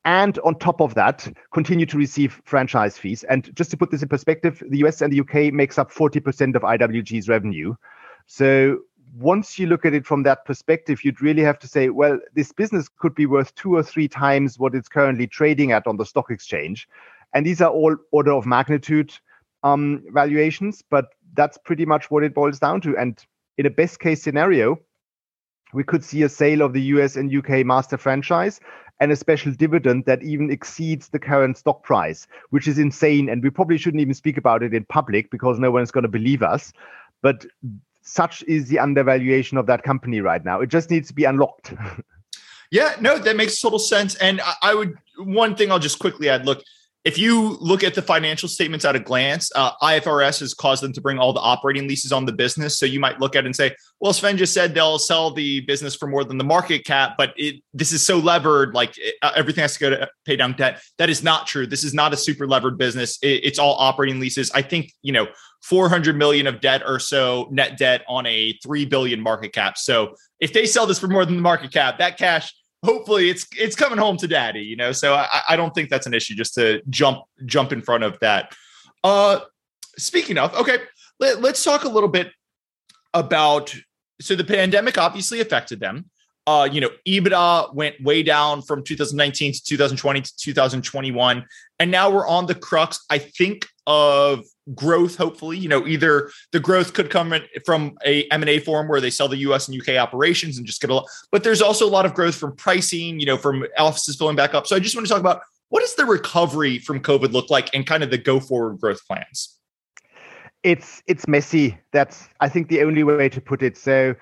[0.06, 3.24] And on top of that, continue to receive franchise fees.
[3.24, 6.56] And just to put this in perspective, the US and the UK makes up 40%
[6.56, 7.76] of IWG's revenue.
[8.26, 8.80] So
[9.16, 12.52] once you look at it from that perspective, you'd really have to say, well, this
[12.52, 16.06] business could be worth two or three times what it's currently trading at on the
[16.06, 16.88] stock exchange.
[17.34, 19.14] And these are all order of magnitude
[19.64, 22.98] um, valuations, but that's pretty much what it boils down to.
[22.98, 23.24] And
[23.58, 24.80] in a best case scenario,
[25.74, 28.60] we could see a sale of the US and UK master franchise
[29.00, 33.28] and a special dividend that even exceeds the current stock price, which is insane.
[33.28, 36.10] And we probably shouldn't even speak about it in public because no one's going to
[36.10, 36.72] believe us.
[37.22, 37.46] But
[38.04, 40.62] such is the undervaluation of that company right now.
[40.62, 41.74] It just needs to be unlocked.
[42.72, 44.16] yeah, no, that makes total sense.
[44.16, 46.62] And I would, one thing I'll just quickly add look,
[47.06, 50.94] if you look at the financial statements at a glance, uh, IFRS has caused them
[50.94, 52.80] to bring all the operating leases on the business.
[52.80, 55.60] So you might look at it and say, well, Swen just said they'll sell the
[55.62, 59.16] business for more than the market cap, but it, this is so levered, like it,
[59.22, 60.82] uh, everything has to go to pay down debt.
[60.98, 61.68] That is not true.
[61.68, 63.18] This is not a super levered business.
[63.22, 64.50] It, it's all operating leases.
[64.52, 65.28] I think, you know,
[65.64, 69.78] 400 million of debt or so net debt on a 3 billion market cap.
[69.78, 73.48] So if they sell this for more than the market cap, that cash hopefully it's
[73.58, 74.92] it's coming home to daddy you know?
[74.92, 78.20] So I, I don't think that's an issue just to jump jump in front of
[78.20, 78.54] that.
[79.04, 79.40] Uh
[79.98, 80.80] speaking of okay
[81.20, 82.32] let, let's talk a little bit
[83.14, 83.74] about
[84.20, 86.10] so the pandemic obviously affected them
[86.46, 91.46] uh, you know, EBITDA went way down from 2019 to 2020 to 2021.
[91.80, 95.58] And now we're on the crux, I think, of growth hopefully.
[95.58, 97.34] You know either the growth could come
[97.66, 100.90] from a m&a form where they sell the us and uk operations and just get
[100.90, 104.16] a lot but there's also a lot of growth from pricing you know from offices
[104.16, 104.66] filling back up.
[104.66, 107.70] So i just want to talk about what does the recovery from covid look like
[107.74, 109.60] and kind of the go forward growth plans?
[110.64, 111.78] It's it's messy.
[111.92, 113.76] That's i think the only way to put it.
[113.76, 114.16] So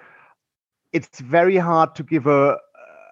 [0.94, 2.58] it's very hard to give a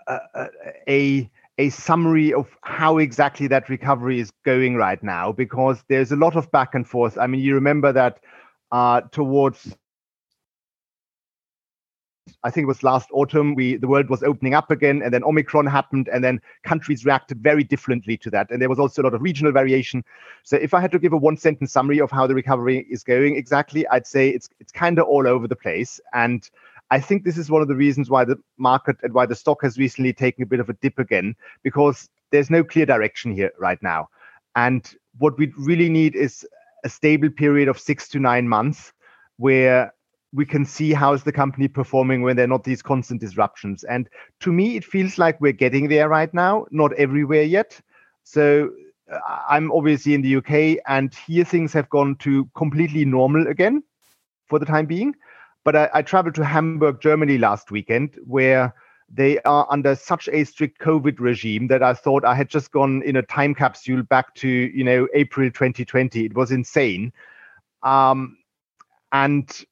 [0.07, 0.47] a,
[0.87, 6.15] a a summary of how exactly that recovery is going right now because there's a
[6.15, 7.17] lot of back and forth.
[7.17, 8.21] I mean, you remember that
[8.71, 9.75] uh, towards
[12.43, 15.23] I think it was last autumn, we the world was opening up again, and then
[15.23, 18.49] Omicron happened, and then countries reacted very differently to that.
[18.49, 20.03] And there was also a lot of regional variation.
[20.43, 23.03] So if I had to give a one sentence summary of how the recovery is
[23.03, 25.99] going exactly, I'd say it's it's kind of all over the place.
[26.13, 26.49] And
[26.91, 29.61] I think this is one of the reasons why the market and why the stock
[29.61, 33.51] has recently taken a bit of a dip again, because there's no clear direction here
[33.59, 34.09] right now.
[34.55, 36.45] And what we really need is
[36.83, 38.93] a stable period of six to nine months
[39.37, 39.93] where
[40.33, 43.83] we can see how is the company performing when there are not these constant disruptions.
[43.83, 44.09] And
[44.41, 47.79] to me, it feels like we're getting there right now, not everywhere yet.
[48.23, 48.69] So
[49.11, 53.83] uh, I'm obviously in the UK, and here things have gone to completely normal again
[54.45, 55.15] for the time being.
[55.63, 58.73] But I, I traveled to Hamburg, Germany last weekend, where
[59.11, 63.01] they are under such a strict COVID regime that I thought I had just gone
[63.03, 66.25] in a time capsule back to you know April 2020.
[66.25, 67.11] It was insane,
[67.83, 68.37] um,
[69.11, 69.65] and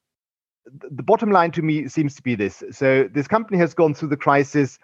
[0.65, 4.09] the bottom line to me seems to be this: so this company has gone through
[4.09, 4.79] the crisis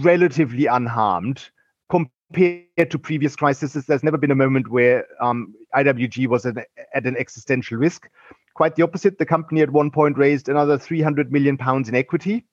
[0.00, 1.50] relatively unharmed
[1.88, 3.72] compared to previous crises.
[3.72, 6.56] There's never been a moment where um, IWG was at,
[6.94, 8.08] at an existential risk.
[8.54, 9.18] Quite the opposite.
[9.18, 12.44] The company at one point raised another 300 million pounds in equity,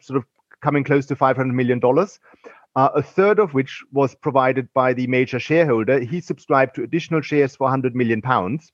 [0.00, 0.24] sort of
[0.60, 2.18] coming close to 500 million dollars.
[2.74, 5.98] Uh, a third of which was provided by the major shareholder.
[5.98, 8.70] He subscribed to additional shares for 100 million pounds.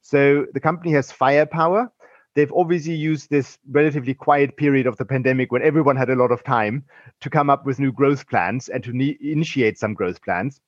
[0.00, 1.92] So the company has firepower.
[2.34, 6.32] They've obviously used this relatively quiet period of the pandemic when everyone had a lot
[6.32, 6.84] of time
[7.20, 10.60] to come up with new growth plans and to ne- initiate some growth plans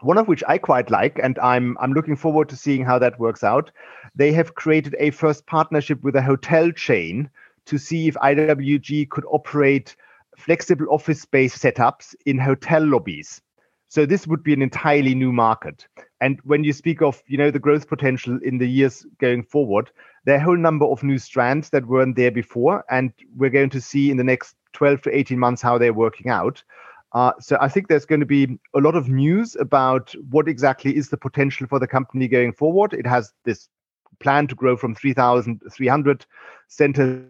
[0.00, 3.18] one of which I quite like, and I'm I'm looking forward to seeing how that
[3.18, 3.70] works out.
[4.14, 7.30] They have created a first partnership with a hotel chain
[7.66, 9.96] to see if IWG could operate
[10.36, 13.40] flexible office space setups in hotel lobbies.
[13.88, 15.86] So this would be an entirely new market.
[16.20, 19.90] And when you speak of you know the growth potential in the years going forward,
[20.24, 23.70] there are a whole number of new strands that weren't there before, and we're going
[23.70, 26.62] to see in the next 12 to 18 months how they're working out.
[27.14, 30.96] Uh, so I think there's going to be a lot of news about what exactly
[30.96, 32.92] is the potential for the company going forward.
[32.92, 33.68] It has this
[34.20, 36.26] plan to grow from 3,300
[36.68, 37.24] centers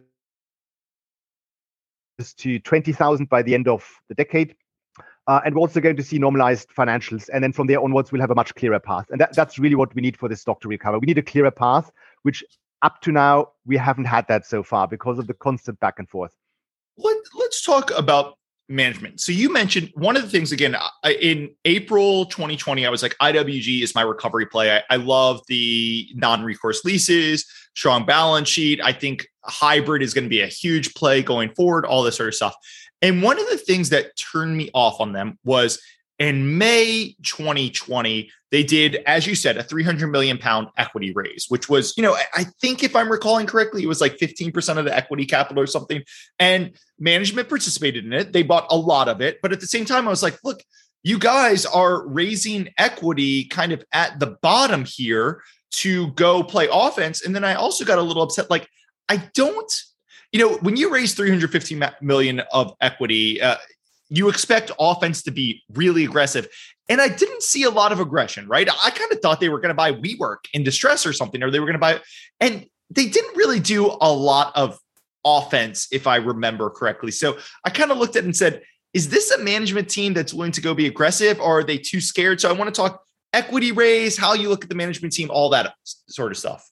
[2.38, 4.56] to 20,000 by the end of the decade.
[5.26, 7.28] Uh, and we're also going to see normalized financials.
[7.32, 9.06] And then from there onwards, we'll have a much clearer path.
[9.10, 10.98] And that, that's really what we need for this stock to recover.
[10.98, 11.90] We need a clearer path,
[12.22, 12.44] which
[12.82, 16.08] up to now, we haven't had that so far because of the constant back and
[16.08, 16.32] forth.
[16.98, 18.36] Let, let's talk about
[18.68, 19.20] management.
[19.20, 20.76] So you mentioned one of the things again
[21.20, 24.76] in April 2020, I was like, IWG is my recovery play.
[24.76, 28.80] I, I love the non-recourse leases, strong balance sheet.
[28.82, 32.28] I think hybrid is going to be a huge play going forward, all this sort
[32.28, 32.54] of stuff.
[33.02, 35.82] And one of the things that turned me off on them was
[36.18, 41.68] in May 2020, they did, as you said, a 300 million pound equity raise, which
[41.68, 44.96] was, you know, I think if I'm recalling correctly, it was like 15% of the
[44.96, 46.04] equity capital or something.
[46.38, 48.32] And management participated in it.
[48.32, 49.40] They bought a lot of it.
[49.42, 50.62] But at the same time, I was like, look,
[51.02, 57.24] you guys are raising equity kind of at the bottom here to go play offense.
[57.24, 58.50] And then I also got a little upset.
[58.50, 58.68] Like,
[59.08, 59.82] I don't,
[60.32, 63.56] you know, when you raise 350 million of equity, uh,
[64.16, 66.48] you expect offense to be really aggressive.
[66.88, 68.68] And I didn't see a lot of aggression, right?
[68.68, 71.50] I kind of thought they were going to buy WeWork in distress or something, or
[71.50, 72.00] they were going to buy,
[72.40, 74.78] and they didn't really do a lot of
[75.24, 77.10] offense, if I remember correctly.
[77.10, 80.34] So I kind of looked at it and said, is this a management team that's
[80.34, 82.40] willing to go be aggressive, or are they too scared?
[82.40, 85.48] So I want to talk equity raise, how you look at the management team, all
[85.50, 86.70] that sort of stuff.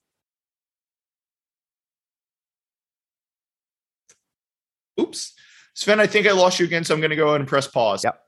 [4.99, 5.33] Oops.
[5.73, 7.67] Swen, I think I lost you again, so I'm going to go ahead and press
[7.67, 8.03] pause.
[8.03, 8.19] Yep.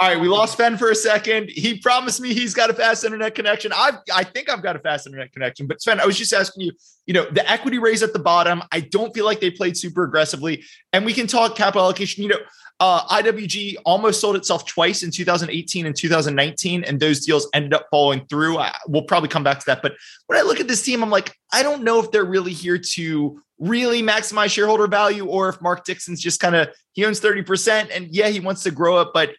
[0.00, 1.50] All right, we lost Swen for a second.
[1.50, 3.72] He promised me he's got a fast internet connection.
[3.74, 5.66] I I think I've got a fast internet connection.
[5.66, 6.72] But Swen, I was just asking you,
[7.06, 10.04] you know, the equity raise at the bottom, I don't feel like they played super
[10.04, 10.62] aggressively.
[10.92, 12.22] And we can talk capital allocation.
[12.22, 12.38] You know,
[12.80, 17.86] uh, IWG almost sold itself twice in 2018 and 2019, and those deals ended up
[17.90, 18.58] falling through.
[18.58, 19.82] I, we'll probably come back to that.
[19.82, 19.94] But
[20.26, 22.78] when I look at this team, I'm like, I don't know if they're really here
[22.78, 27.90] to really maximize shareholder value or if Mark Dixon's just kind of he owns 30%
[27.94, 29.30] and yeah, he wants to grow it, but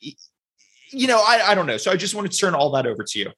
[0.91, 1.77] you know, I, I don't know.
[1.77, 3.31] So I just wanted to turn all that over to you.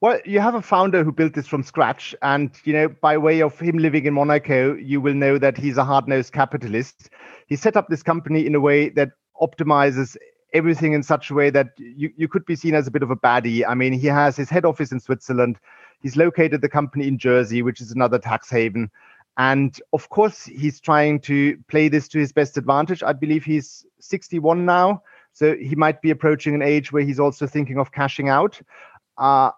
[0.00, 2.14] Well, you have a founder who built this from scratch.
[2.20, 5.78] And, you know, by way of him living in Monaco, you will know that he's
[5.78, 7.08] a hard nosed capitalist.
[7.46, 10.16] He set up this company in a way that optimizes
[10.52, 13.10] everything in such a way that you, you could be seen as a bit of
[13.10, 13.64] a baddie.
[13.66, 15.58] I mean, he has his head office in Switzerland.
[16.00, 18.90] He's located the company in Jersey, which is another tax haven.
[19.38, 23.02] And of course, he's trying to play this to his best advantage.
[23.02, 25.02] I believe he's 61 now.
[25.32, 28.58] So he might be approaching an age where he's also thinking of cashing out.
[29.18, 29.50] Uh,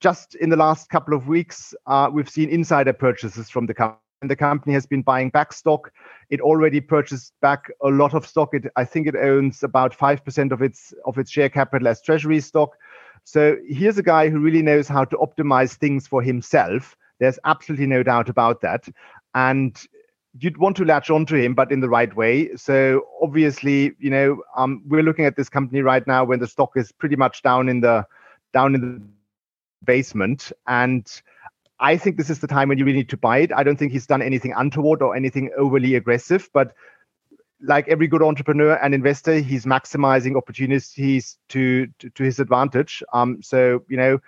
[0.00, 3.98] just in the last couple of weeks, uh, we've seen insider purchases from the company.
[4.22, 5.92] And the company has been buying back stock.
[6.30, 8.54] It already purchased back a lot of stock.
[8.54, 12.00] It, I think it owns about five percent of its of its share capital as
[12.00, 12.70] treasury stock.
[13.24, 16.96] So here's a guy who really knows how to optimize things for himself.
[17.18, 18.88] There's absolutely no doubt about that.
[19.34, 19.76] And
[20.38, 22.54] you'd want to latch onto him, but in the right way.
[22.56, 26.72] So obviously, you know, um, we're looking at this company right now when the stock
[26.76, 28.06] is pretty much down in the
[28.52, 29.02] down in the
[29.84, 31.22] basement, and
[31.82, 33.52] I think this is the time when you really need to buy it.
[33.52, 36.72] I don't think he's done anything untoward or anything overly aggressive, but
[37.60, 43.02] like every good entrepreneur and investor, he's maximizing opportunities to to, to his advantage.
[43.12, 44.20] Um, so you know,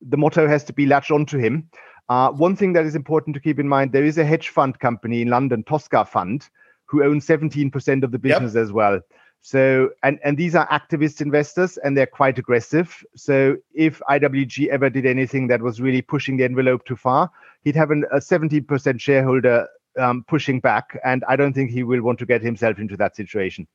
[0.00, 1.68] the motto has to be latch onto him.
[2.08, 4.78] Uh, one thing that is important to keep in mind there is a hedge fund
[4.78, 6.48] company in London, Toscafund,
[6.86, 8.62] who owns 17% of the business yep.
[8.62, 9.00] as well.
[9.40, 13.04] So, and, and these are activist investors and they're quite aggressive.
[13.14, 17.30] So, if IWG ever did anything that was really pushing the envelope too far,
[17.62, 20.98] he'd have an, a 70% shareholder um, pushing back.
[21.04, 23.66] And I don't think he will want to get himself into that situation.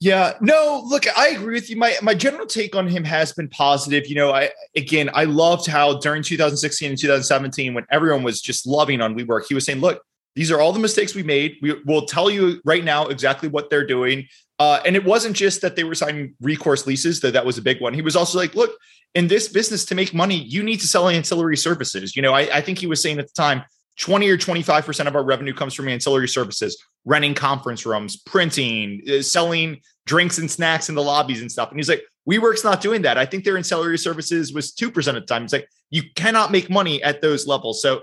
[0.00, 1.76] Yeah, no, look, I agree with you.
[1.76, 4.06] My my general take on him has been positive.
[4.06, 8.66] You know, I again, I loved how during 2016 and 2017, when everyone was just
[8.66, 10.02] loving on WeWork, he was saying, "Look,
[10.34, 11.56] these are all the mistakes we made.
[11.62, 14.26] We will tell you right now exactly what they're doing."
[14.58, 17.62] Uh, and it wasn't just that they were signing recourse leases; that that was a
[17.62, 17.94] big one.
[17.94, 18.72] He was also like, "Look,
[19.14, 22.58] in this business, to make money, you need to sell ancillary services." You know, I,
[22.58, 23.64] I think he was saying at the time,
[23.98, 29.22] 20 or 25% of our revenue comes from ancillary services, renting conference rooms, printing, uh,
[29.22, 31.70] selling drinks and snacks in the lobbies and stuff.
[31.70, 33.18] And he's like, WeWork's not doing that.
[33.18, 35.44] I think their ancillary services was 2% of the time.
[35.44, 37.80] It's like, you cannot make money at those levels.
[37.80, 38.02] So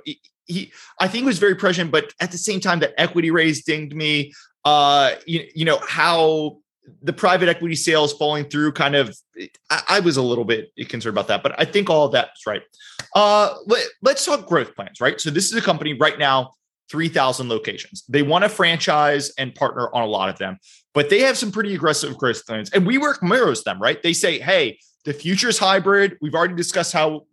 [0.51, 3.63] he, I think it was very prescient, but at the same time, that equity raise
[3.63, 4.33] dinged me.
[4.63, 6.57] Uh, you, you know, how
[7.01, 9.15] the private equity sales falling through kind of,
[9.69, 12.61] I, I was a little bit concerned about that, but I think all that's right.
[13.15, 15.19] Uh, let, let's talk growth plans, right?
[15.19, 16.51] So this is a company right now,
[16.89, 18.03] 3,000 locations.
[18.09, 20.57] They want to franchise and partner on a lot of them,
[20.93, 22.69] but they have some pretty aggressive growth plans.
[22.71, 24.01] And WeWork mirrors them, right?
[24.01, 26.17] They say, hey, the future is hybrid.
[26.21, 27.25] We've already discussed how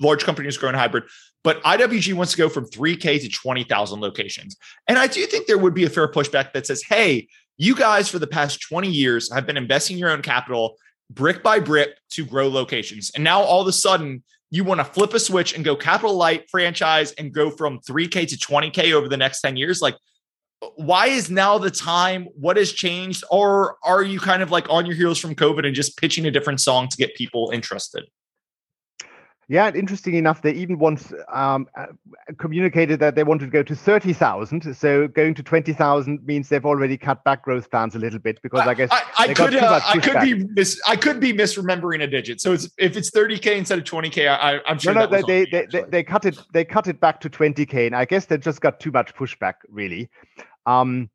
[0.00, 1.04] large companies growing hybrid,
[1.42, 4.56] but IWG wants to go from 3K to 20,000 locations.
[4.88, 8.08] And I do think there would be a fair pushback that says, hey, you guys
[8.08, 10.76] for the past 20 years have been investing your own capital
[11.10, 13.10] brick by brick to grow locations.
[13.14, 16.14] And now all of a sudden, you want to flip a switch and go capital
[16.14, 19.82] light franchise and go from 3K to 20K over the next 10 years.
[19.82, 19.96] Like,
[20.76, 22.28] why is now the time?
[22.36, 23.24] What has changed?
[23.30, 26.30] Or are you kind of like on your heels from COVID and just pitching a
[26.30, 28.04] different song to get people interested?
[29.48, 31.86] Yeah, interesting enough, they even once um, uh,
[32.38, 34.74] communicated that they wanted to go to 30,000.
[34.74, 38.60] So going to 20,000 means they've already cut back growth plans a little bit because
[38.60, 42.02] I, I guess I, I could uh, I could be mis- I could be misremembering
[42.02, 42.40] a digit.
[42.40, 44.94] So it's, if it's 30k instead of 20k, I, am sure.
[44.94, 47.94] No, no, they they, they, they, cut it they cut it back to 20k, and
[47.94, 50.08] I guess they just got too much pushback, really.
[50.64, 51.10] Um,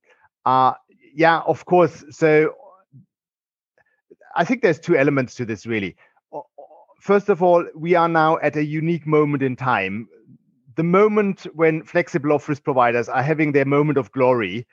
[0.46, 0.74] uh,
[1.16, 2.04] yeah, of course.
[2.12, 2.54] So
[4.36, 5.96] I think there's two elements to this, really
[7.00, 10.08] first of all, we are now at a unique moment in time.
[10.76, 14.68] The moment when flexible office providers are having their moment of glory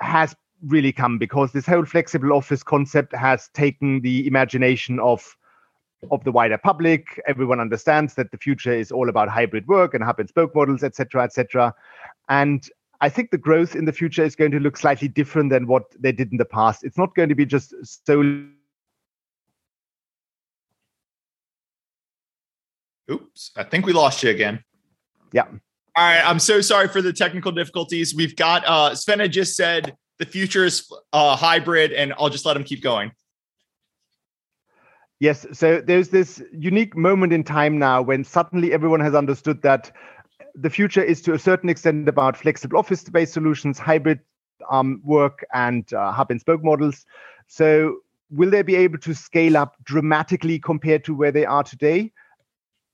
[0.00, 5.36] has really come because this whole flexible office concept has taken the imagination of
[6.10, 7.20] of the wider public.
[7.26, 10.84] Everyone understands that the future is all about hybrid work and hub and spoke models,
[10.84, 11.74] etc., etc.
[12.28, 12.68] And
[13.00, 15.84] I think the growth in the future is going to look slightly different than what
[15.98, 16.84] they did in the past.
[16.84, 18.46] It's not going to be just so.
[23.10, 24.62] Oops, I think we lost you again.
[25.32, 25.44] Yeah.
[25.44, 28.14] All right, I'm so sorry for the technical difficulties.
[28.14, 32.46] We've got uh Swen had just said the future is uh, hybrid, and I'll just
[32.46, 33.12] let him keep going.
[35.18, 39.90] Yes, so there's this unique moment in time now when suddenly everyone has understood that
[40.54, 44.20] the future is to a certain extent about flexible office-based solutions, hybrid
[44.70, 47.06] um, work, and uh, hub and spoke models.
[47.46, 47.98] So,
[48.30, 52.12] will they be able to scale up dramatically compared to where they are today?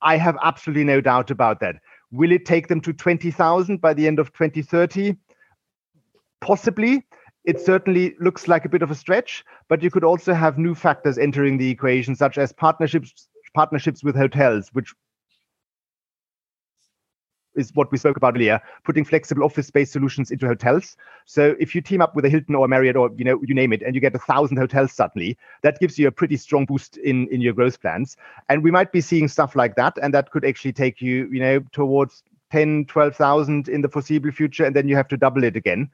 [0.02, 1.76] I have absolutely no doubt about that.
[2.10, 5.16] Will it take them to 20,000 by the end of 2030?
[6.40, 7.06] Possibly.
[7.44, 10.74] It certainly looks like a bit of a stretch, but you could also have new
[10.74, 14.94] factors entering the equation, such as partnerships partnerships with hotels, which
[17.54, 20.96] is what we spoke about earlier, putting flexible office space solutions into hotels.
[21.24, 23.54] So if you team up with a Hilton or a Marriott or you know you
[23.54, 26.64] name it, and you get a thousand hotels suddenly, that gives you a pretty strong
[26.64, 28.16] boost in in your growth plans.
[28.48, 31.40] And we might be seeing stuff like that, and that could actually take you you
[31.40, 32.22] know towards
[32.52, 35.88] 10, 12,000 in the foreseeable future, and then you have to double it again.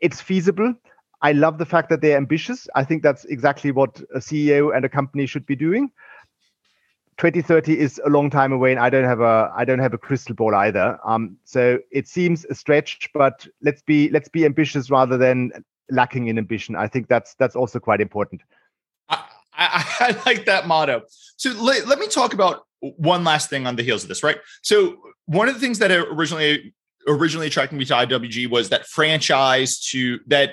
[0.00, 0.74] It's feasible.
[1.22, 2.66] I love the fact that they're ambitious.
[2.74, 5.90] I think that's exactly what a CEO and a company should be doing.
[7.20, 9.98] 2030 is a long time away, and I don't have a I don't have a
[9.98, 10.98] crystal ball either.
[11.04, 15.52] Um, so it seems a stretch, but let's be let's be ambitious rather than
[15.90, 16.76] lacking in ambition.
[16.76, 18.40] I think that's that's also quite important.
[19.10, 21.02] I, I, I like that motto.
[21.36, 24.38] So let, let me talk about one last thing on the heels of this, right?
[24.62, 24.96] So
[25.26, 26.72] one of the things that originally
[27.06, 30.52] originally attracted me to IWG was that franchise to that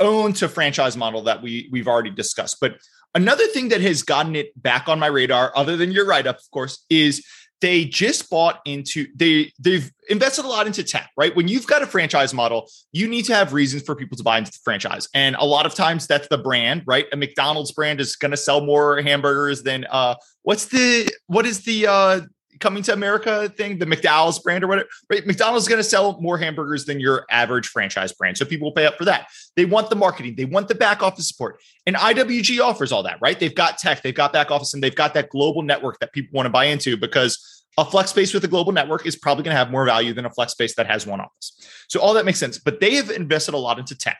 [0.00, 2.56] own to franchise model that we we've already discussed.
[2.58, 2.78] But
[3.16, 6.36] Another thing that has gotten it back on my radar, other than your write up,
[6.36, 7.24] of course, is
[7.62, 11.34] they just bought into they they've invested a lot into tech right?
[11.34, 14.36] When you've got a franchise model you need to have reasons for people to buy
[14.36, 15.08] into the franchise.
[15.14, 17.06] And a lot of times that's the brand right?
[17.14, 21.62] A mcdonald's brand is going to sell more hamburgers than uh what's the what is
[21.62, 22.20] the uh
[22.60, 25.26] coming to America thing, the McDonald's brand or whatever, right?
[25.26, 28.36] McDonald's is going to sell more hamburgers than your average franchise brand.
[28.36, 29.28] So people will pay up for that.
[29.56, 31.60] They want the marketing, they want the back office support.
[31.86, 33.38] And IWG offers all that, right?
[33.38, 36.36] They've got tech, they've got back office, and they've got that global network that people
[36.36, 39.54] want to buy into because a flex space with a global network is probably going
[39.54, 41.52] to have more value than a flex space that has one office.
[41.88, 42.58] So all that makes sense.
[42.58, 44.18] But they have invested a lot into tech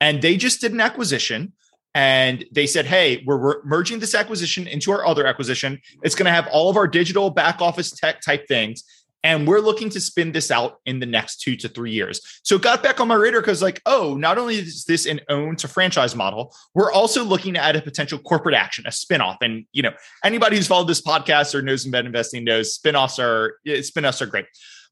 [0.00, 1.52] and they just did an acquisition
[1.94, 5.80] and they said, "Hey, we're, we're, merging this acquisition into our other acquisition.
[6.02, 8.82] It's going to have all of our digital back office tech type things,
[9.22, 12.56] and we're looking to spin this out in the next two to three years." So
[12.56, 15.54] it got back on my radar because, like, oh, not only is this an own
[15.56, 19.36] to franchise model, we're also looking at a potential corporate action, a spinoff.
[19.40, 19.92] And you know,
[20.24, 24.46] anybody who's followed this podcast or knows embedded investing knows spinoffs are spinoffs are great.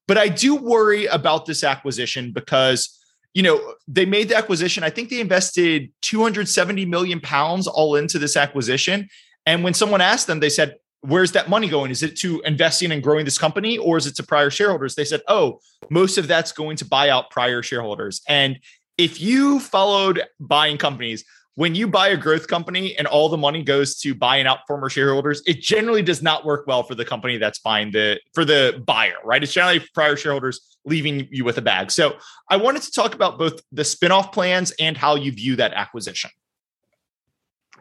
[0.07, 2.99] But I do worry about this acquisition because
[3.35, 4.85] you know, they made the acquisition.
[4.85, 9.09] I think they invested 270 million pounds all into this acquisition.
[9.47, 11.91] And when someone asked them, they said, Where's that money going?
[11.91, 14.95] Is it to investing and growing this company or is it to prior shareholders?
[14.95, 15.61] They said, Oh,
[15.91, 18.23] most of that's going to buy out prior shareholders.
[18.29, 18.61] And
[18.99, 21.25] if you followed buying companies,
[21.55, 24.89] when you buy a growth company and all the money goes to buying out former
[24.89, 28.83] shareholders, it generally does not work well for the company that's buying the for the
[28.87, 29.43] buyer, right?
[29.43, 31.91] It's generally prior shareholders leaving you with a bag.
[31.91, 32.17] So
[32.49, 36.31] I wanted to talk about both the spinoff plans and how you view that acquisition.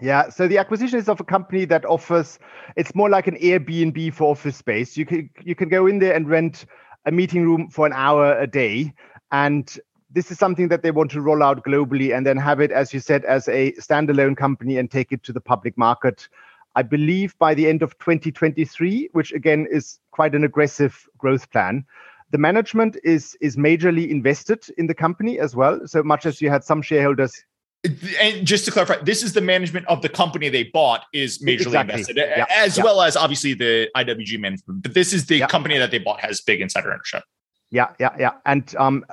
[0.02, 2.40] Yeah, so the acquisition is of a company that offers
[2.76, 4.98] it's more like an Airbnb for office space.
[4.98, 6.66] You can you can go in there and rent
[7.06, 8.94] a meeting room for an hour a day
[9.32, 9.80] and
[10.14, 12.94] this is something that they want to roll out globally and then have it, as
[12.94, 16.28] you said, as a standalone company and take it to the public market.
[16.76, 21.86] I believe by the end of 2023, which again is quite an aggressive growth plan.
[22.32, 25.82] The management is is majorly invested in the company as well.
[25.86, 27.44] So much as you had some shareholders
[27.84, 31.62] and just to clarify, this is the management of the company they bought is majorly
[31.62, 31.94] exactly.
[31.96, 32.46] invested, yeah.
[32.50, 32.84] as yeah.
[32.84, 34.84] well as obviously the IWG management.
[34.84, 35.48] But this is the yeah.
[35.48, 37.24] company that they bought has big insider ownership.
[37.72, 38.34] Yeah, yeah, yeah.
[38.46, 39.04] And um,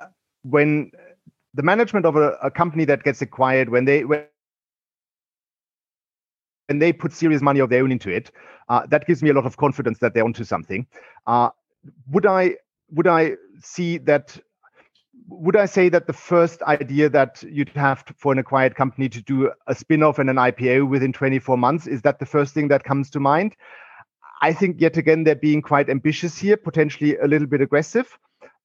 [0.49, 0.91] when
[1.55, 4.25] the management of a, a company that gets acquired, when they when
[6.69, 8.31] when they put serious money of their own into it,
[8.69, 10.87] uh, that gives me a lot of confidence that they're onto something.
[11.27, 11.49] Uh,
[12.11, 12.57] would I
[12.91, 14.39] would I see that?
[15.31, 19.11] Would I say that the first idea that you'd have to, for an acquired company
[19.11, 22.69] to do a spin-off and an IPO within 24 months is that the first thing
[22.69, 23.55] that comes to mind?
[24.41, 28.19] I think yet again they're being quite ambitious here, potentially a little bit aggressive.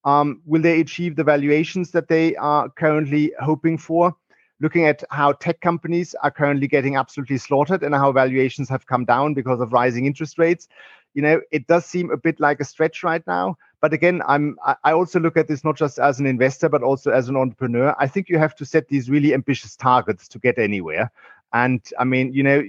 [0.06, 4.16] Um, will they achieve the valuations that they are currently hoping for?
[4.60, 9.04] looking at how tech companies are currently getting absolutely slaughtered and how valuations have come
[9.04, 10.70] down because of rising interest rates,
[11.14, 13.58] you know, it does seem a bit like a stretch right now.
[13.82, 17.12] But again, I'm I also look at this not just as an investor, but also
[17.12, 17.94] as an entrepreneur.
[18.00, 21.12] I think you have to set these really ambitious targets to get anywhere.
[21.52, 22.64] And I mean, you know,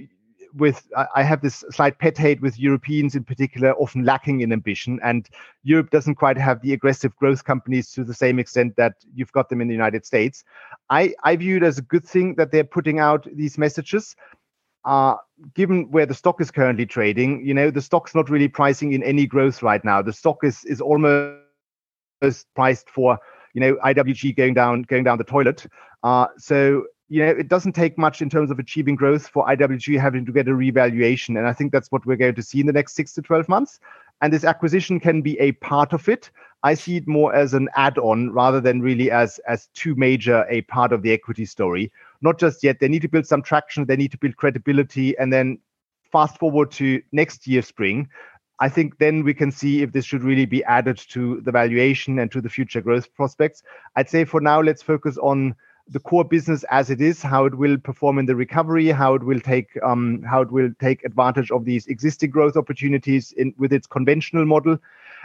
[0.55, 4.99] with I have this slight pet hate with Europeans in particular, often lacking in ambition,
[5.03, 5.27] and
[5.63, 9.49] Europe doesn't quite have the aggressive growth companies to the same extent that you've got
[9.49, 10.43] them in the United States.
[10.89, 14.15] I I view it as a good thing that they're putting out these messages.
[14.85, 15.15] Uh,
[15.55, 19.03] given where the stock is currently trading, you know the stock's not really pricing in
[19.03, 20.01] any growth right now.
[20.01, 21.35] The stock is is almost
[22.55, 23.19] priced for
[23.53, 25.65] you know IWG going down going down the toilet.
[26.03, 29.99] Uh, so you know, it doesn't take much in terms of achieving growth for IWG
[29.99, 31.37] having to get a revaluation.
[31.37, 33.47] And I think that's what we're going to see in the next six to 12
[33.47, 33.79] months.
[34.21, 36.31] And this acquisition can be a part of it.
[36.63, 40.61] I see it more as an add-on rather than really as as too major a
[40.63, 41.91] part of the equity story.
[42.21, 42.79] Not just yet.
[42.79, 45.59] They need to build some traction, they need to build credibility, and then
[46.11, 48.09] fast forward to next year spring.
[48.59, 52.17] I think then we can see if this should really be added to the valuation
[52.19, 53.61] and to the future growth prospects.
[53.95, 55.55] I'd say for now, let's focus on
[55.87, 59.23] the core business as it is, how it will perform in the recovery, how it
[59.23, 63.71] will take um, how it will take advantage of these existing growth opportunities in with
[63.71, 64.77] its conventional model,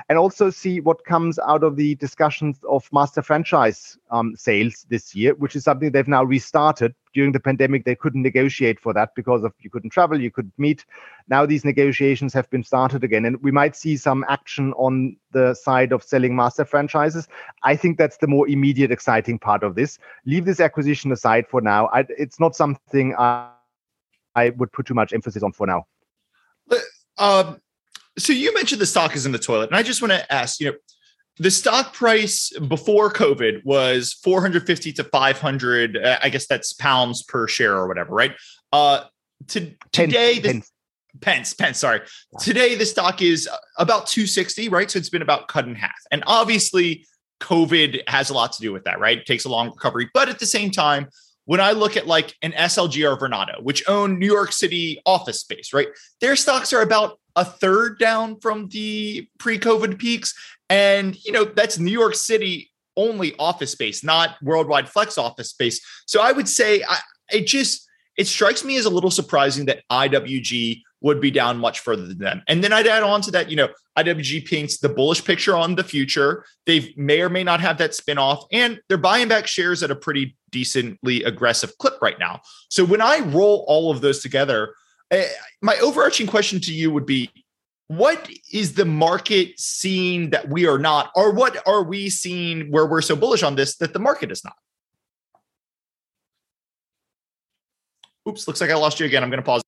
[0.08, 5.14] and also see what comes out of the discussions of master franchise um, sales this
[5.14, 6.94] year, which is something they've now restarted.
[7.12, 10.58] During the pandemic, they couldn't negotiate for that because of you couldn't travel, you couldn't
[10.58, 10.84] meet.
[11.28, 15.54] Now these negotiations have been started again, and we might see some action on the
[15.54, 17.28] side of selling master franchises.
[17.62, 19.98] I think that's the more immediate, exciting part of this.
[20.24, 21.88] Leave this acquisition aside for now.
[21.88, 23.50] I, it's not something I,
[24.34, 25.86] I would put too much emphasis on for now.
[27.18, 27.60] Um,
[28.18, 30.60] so you mentioned the stock is in the toilet, and I just want to ask,
[30.60, 30.76] you know,
[31.38, 35.96] the stock price before COVID was 450 to 500.
[35.96, 38.34] Uh, I guess that's pounds per share or whatever, right?
[38.72, 39.04] Uh,
[39.48, 40.72] to, today, the, pence.
[41.20, 42.02] pence, pence, sorry.
[42.40, 43.48] Today, the stock is
[43.78, 44.90] about 260, right?
[44.90, 45.96] So it's been about cut in half.
[46.10, 47.06] And obviously,
[47.40, 49.18] COVID has a lot to do with that, right?
[49.18, 50.10] It takes a long recovery.
[50.12, 51.08] But at the same time,
[51.50, 55.40] when I look at like an SLG or Vornado, which own New York City office
[55.40, 55.88] space, right?
[56.20, 60.32] Their stocks are about a third down from the pre-COVID peaks.
[60.68, 65.84] And, you know, that's New York City only office space, not worldwide flex office space.
[66.06, 67.00] So I would say I,
[67.32, 67.84] it just
[68.16, 72.18] it strikes me as a little surprising that IWG would be down much further than
[72.18, 72.42] them.
[72.46, 75.74] And then I'd add on to that, you know, IWG paints the bullish picture on
[75.74, 76.44] the future.
[76.66, 79.96] They may or may not have that spinoff, and they're buying back shares at a
[79.96, 82.40] pretty decently aggressive clip right now.
[82.68, 84.74] So when I roll all of those together,
[85.10, 85.22] uh,
[85.62, 87.30] my overarching question to you would be
[87.88, 92.86] what is the market seeing that we are not or what are we seeing where
[92.86, 94.54] we're so bullish on this that the market is not
[98.28, 99.60] oops looks like i lost you again i'm going to pause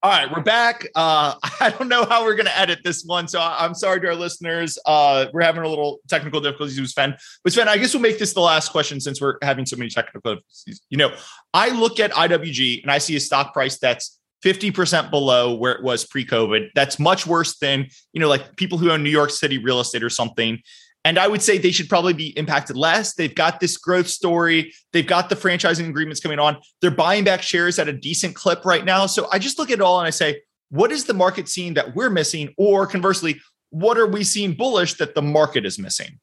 [0.00, 3.26] all right we're back uh, i don't know how we're going to edit this one
[3.26, 7.16] so i'm sorry to our listeners uh, we're having a little technical difficulties with swen
[7.42, 9.90] but swen i guess we'll make this the last question since we're having so many
[9.90, 11.12] technical difficulties you know
[11.52, 15.82] i look at iwg and i see a stock price that's 50% below where it
[15.82, 16.68] was pre-COVID.
[16.72, 20.04] That's much worse than, you know, like people who own New York City real estate
[20.04, 20.60] or something.
[21.08, 23.14] And I would say they should probably be impacted less.
[23.14, 24.74] They've got this growth story.
[24.92, 26.58] They've got the franchising agreements coming on.
[26.82, 29.06] They're buying back shares at a decent clip right now.
[29.06, 31.72] So I just look at it all and I say, what is the market seeing
[31.74, 32.52] that we're missing?
[32.58, 33.40] Or conversely,
[33.70, 36.20] what are we seeing bullish that the market is missing?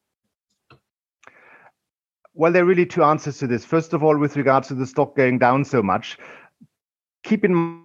[2.36, 3.66] Well, there are really two answers to this.
[3.66, 6.16] First of all, with regards to the stock going down so much,
[7.24, 7.85] keep in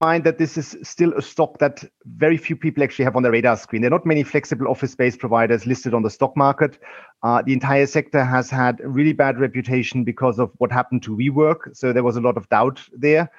[0.00, 1.84] mind that this is still a stock that
[2.16, 3.82] very few people actually have on their radar screen.
[3.82, 6.78] There are not many flexible office space providers listed on the stock market.
[7.22, 11.16] Uh, the entire sector has had a really bad reputation because of what happened to
[11.16, 11.76] WeWork.
[11.76, 13.30] So there was a lot of doubt there.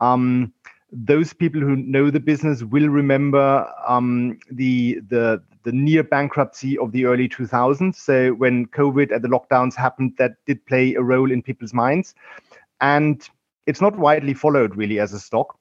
[0.00, 0.52] Um,
[0.90, 6.92] those people who know the business will remember um, the the the near bankruptcy of
[6.92, 7.94] the early 2000s.
[7.94, 12.14] So when COVID and the lockdowns happened, that did play a role in people's minds,
[12.80, 13.28] and
[13.66, 15.58] it's not widely followed really as a stock.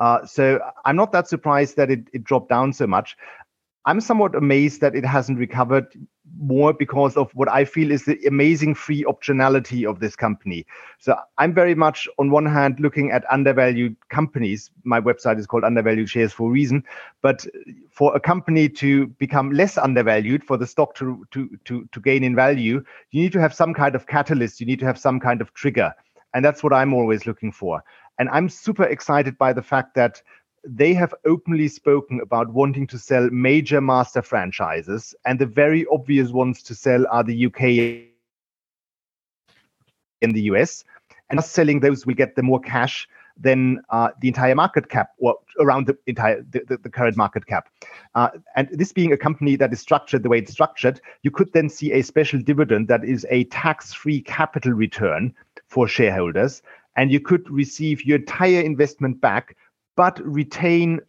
[0.00, 3.16] Uh, so I'm not that surprised that it, it dropped down so much.
[3.86, 5.86] I'm somewhat amazed that it hasn't recovered
[6.38, 10.66] more because of what I feel is the amazing free optionality of this company.
[10.98, 14.70] So I'm very much, on one hand, looking at undervalued companies.
[14.84, 16.84] My website is called Undervalued Shares for a reason.
[17.22, 17.46] But
[17.90, 22.22] for a company to become less undervalued, for the stock to, to, to, to gain
[22.22, 24.60] in value, you need to have some kind of catalyst.
[24.60, 25.94] You need to have some kind of trigger.
[26.34, 27.82] And that's what I'm always looking for.
[28.20, 30.22] And I'm super excited by the fact that
[30.62, 35.14] they have openly spoken about wanting to sell major master franchises.
[35.24, 37.62] And the very obvious ones to sell are the UK
[40.20, 40.84] in the US,
[41.30, 43.08] and us selling those will get them more cash
[43.38, 47.46] than uh, the entire market cap or around the entire the, the, the current market
[47.46, 47.70] cap.
[48.14, 51.50] Uh, and this being a company that is structured the way it's structured, you could
[51.54, 55.32] then see a special dividend that is a tax-free capital return
[55.68, 56.60] for shareholders,
[56.96, 59.56] and you could receive your entire investment back,
[59.96, 61.00] but retain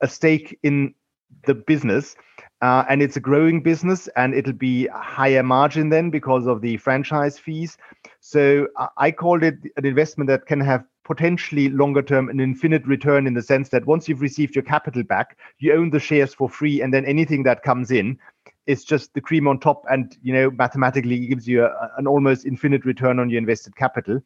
[0.00, 0.94] a stake in
[1.46, 2.16] the business.
[2.60, 6.76] Uh, and it's a growing business, and it'll be higher margin then because of the
[6.76, 7.76] franchise fees.
[8.20, 13.26] So I called it an investment that can have potentially longer term an infinite return
[13.26, 16.48] in the sense that once you've received your capital back, you own the shares for
[16.48, 18.16] free, and then anything that comes in
[18.66, 22.46] is just the cream on top, and you know mathematically gives you a, an almost
[22.46, 24.22] infinite return on your invested capital.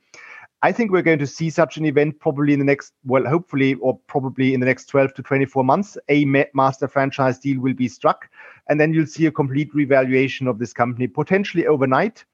[0.63, 3.75] I think we're going to see such an event probably in the next, well, hopefully,
[3.75, 5.99] or probably in the next 12 to 24 months.
[6.09, 8.29] A master franchise deal will be struck,
[8.69, 12.25] and then you'll see a complete revaluation of this company potentially overnight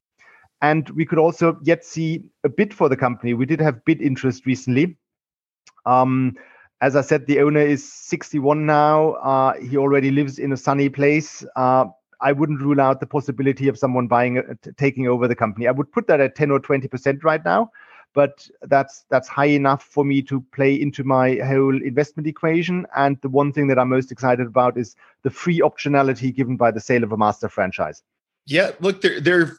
[0.63, 3.33] and we could also yet see a bid for the company.
[3.33, 4.95] We did have bid interest recently.
[5.85, 6.37] Um,
[6.79, 9.11] as I said, the owner is 61 now.
[9.15, 11.45] Uh, he already lives in a sunny place.
[11.57, 11.85] Uh,
[12.21, 14.41] I wouldn't rule out the possibility of someone buying,
[14.77, 15.67] taking over the company.
[15.67, 17.69] I would put that at 10 or 20 percent right now,
[18.13, 22.85] but that's that's high enough for me to play into my whole investment equation.
[22.95, 26.71] And the one thing that I'm most excited about is the free optionality given by
[26.71, 28.03] the sale of a master franchise.
[28.45, 29.57] Yeah, look, they're they're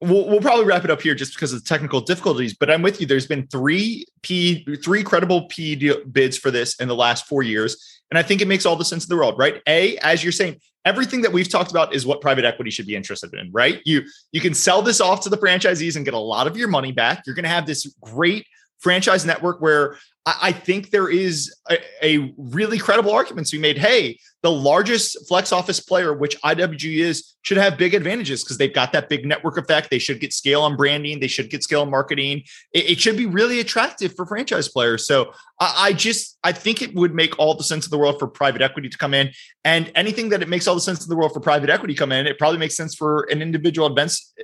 [0.00, 2.82] we'll, we'll probably wrap it up here just because of the technical difficulties but i'm
[2.82, 5.76] with you there's been three p three credible p
[6.10, 8.84] bids for this in the last four years and i think it makes all the
[8.84, 9.60] sense in the world right?
[9.66, 12.94] A as you're saying everything that we've talked about is what private equity should be
[12.94, 13.80] interested in right?
[13.84, 14.02] You
[14.32, 16.92] you can sell this off to the franchisees and get a lot of your money
[16.92, 17.22] back.
[17.26, 18.46] You're going to have this great
[18.78, 19.96] franchise network where
[20.26, 25.26] I, think there is a, a really credible argument to be made hey the largest
[25.26, 29.24] flex office player, which IWG is, should have big advantages because they've got that big
[29.24, 29.88] network effect.
[29.88, 31.18] They should get scale on branding.
[31.18, 32.42] They should get scale on marketing.
[32.74, 35.06] It, it should be really attractive for franchise players.
[35.06, 38.18] So I, I, just I think it would make all the sense in the world
[38.18, 39.30] for private equity to come in,
[39.64, 42.12] and anything that it makes all the sense in the world for private equity come
[42.12, 44.38] in, it probably makes sense for an individual invest,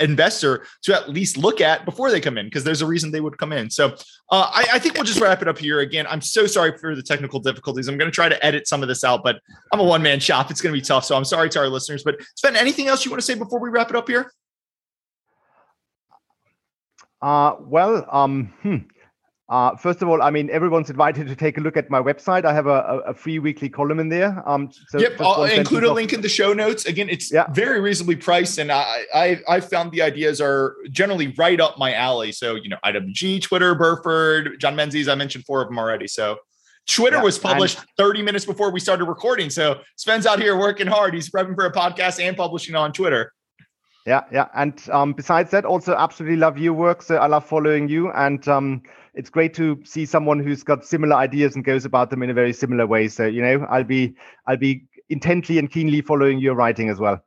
[0.00, 3.20] investor to at least look at before they come in because there's a reason they
[3.20, 3.70] would come in.
[3.70, 3.94] So
[4.30, 5.80] uh, I, I think we'll just wrap it up here.
[5.80, 7.88] Again, I'm so sorry for the technical difficulties.
[7.88, 9.40] I'm going to try to edit some of this out, but
[9.72, 10.50] I'm a one man shop.
[10.50, 11.04] It's going to be tough.
[11.04, 12.04] So I'm sorry to our listeners.
[12.04, 14.30] But Swen, anything else you want to say before we wrap it up here?
[17.20, 18.76] Uh, well, um, hmm.
[19.50, 22.46] Uh, first of all, I mean, everyone's invited to take a look at my website.
[22.46, 24.42] I have a, a, a free weekly column in there.
[24.48, 26.86] Um, so yep, I'll include a link in the show notes.
[26.86, 27.50] Again, it's yeah.
[27.52, 31.92] very reasonably priced, and I, I I found the ideas are generally right up my
[31.92, 32.32] alley.
[32.32, 35.08] So you know, IWG, Twitter, Burford, John Menzies.
[35.08, 36.06] I mentioned four of them already.
[36.08, 36.38] So
[36.86, 39.50] Twitter yeah, was published 30 minutes before we started recording.
[39.50, 41.14] So Swen's out here working hard.
[41.14, 43.32] He's prepping for a podcast and publishing on Twitter.
[44.06, 44.48] Yeah, yeah.
[44.54, 47.00] And um, besides that, also absolutely love your work.
[47.00, 48.10] So I love following you.
[48.12, 48.82] And um,
[49.14, 52.34] it's great to see someone who's got similar ideas and goes about them in a
[52.34, 53.08] very similar way.
[53.08, 54.14] So, you know, I'll be
[54.46, 57.24] I'll be intently and keenly following your writing as well.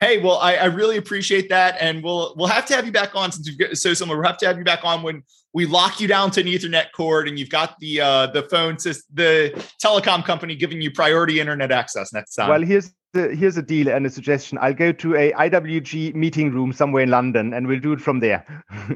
[0.00, 3.16] Hey, well, I, I, really appreciate that, and we'll we'll have to have you back
[3.16, 4.16] on since you've got so similar.
[4.16, 6.92] We'll have to have you back on when we lock you down to an Ethernet
[6.94, 11.40] cord, and you've got the uh, the phone system, the telecom company giving you priority
[11.40, 12.48] internet access next time.
[12.48, 14.58] Well, here's here's a deal and a suggestion.
[14.60, 18.20] I'll go to a IWG meeting room somewhere in London, and we'll do it from
[18.20, 18.44] there.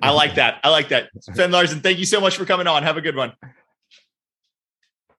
[0.03, 0.61] I like that.
[0.65, 1.11] I like that.
[1.21, 2.83] Swen Lorenz, thank you so much for coming on.
[2.83, 3.33] Have a good one.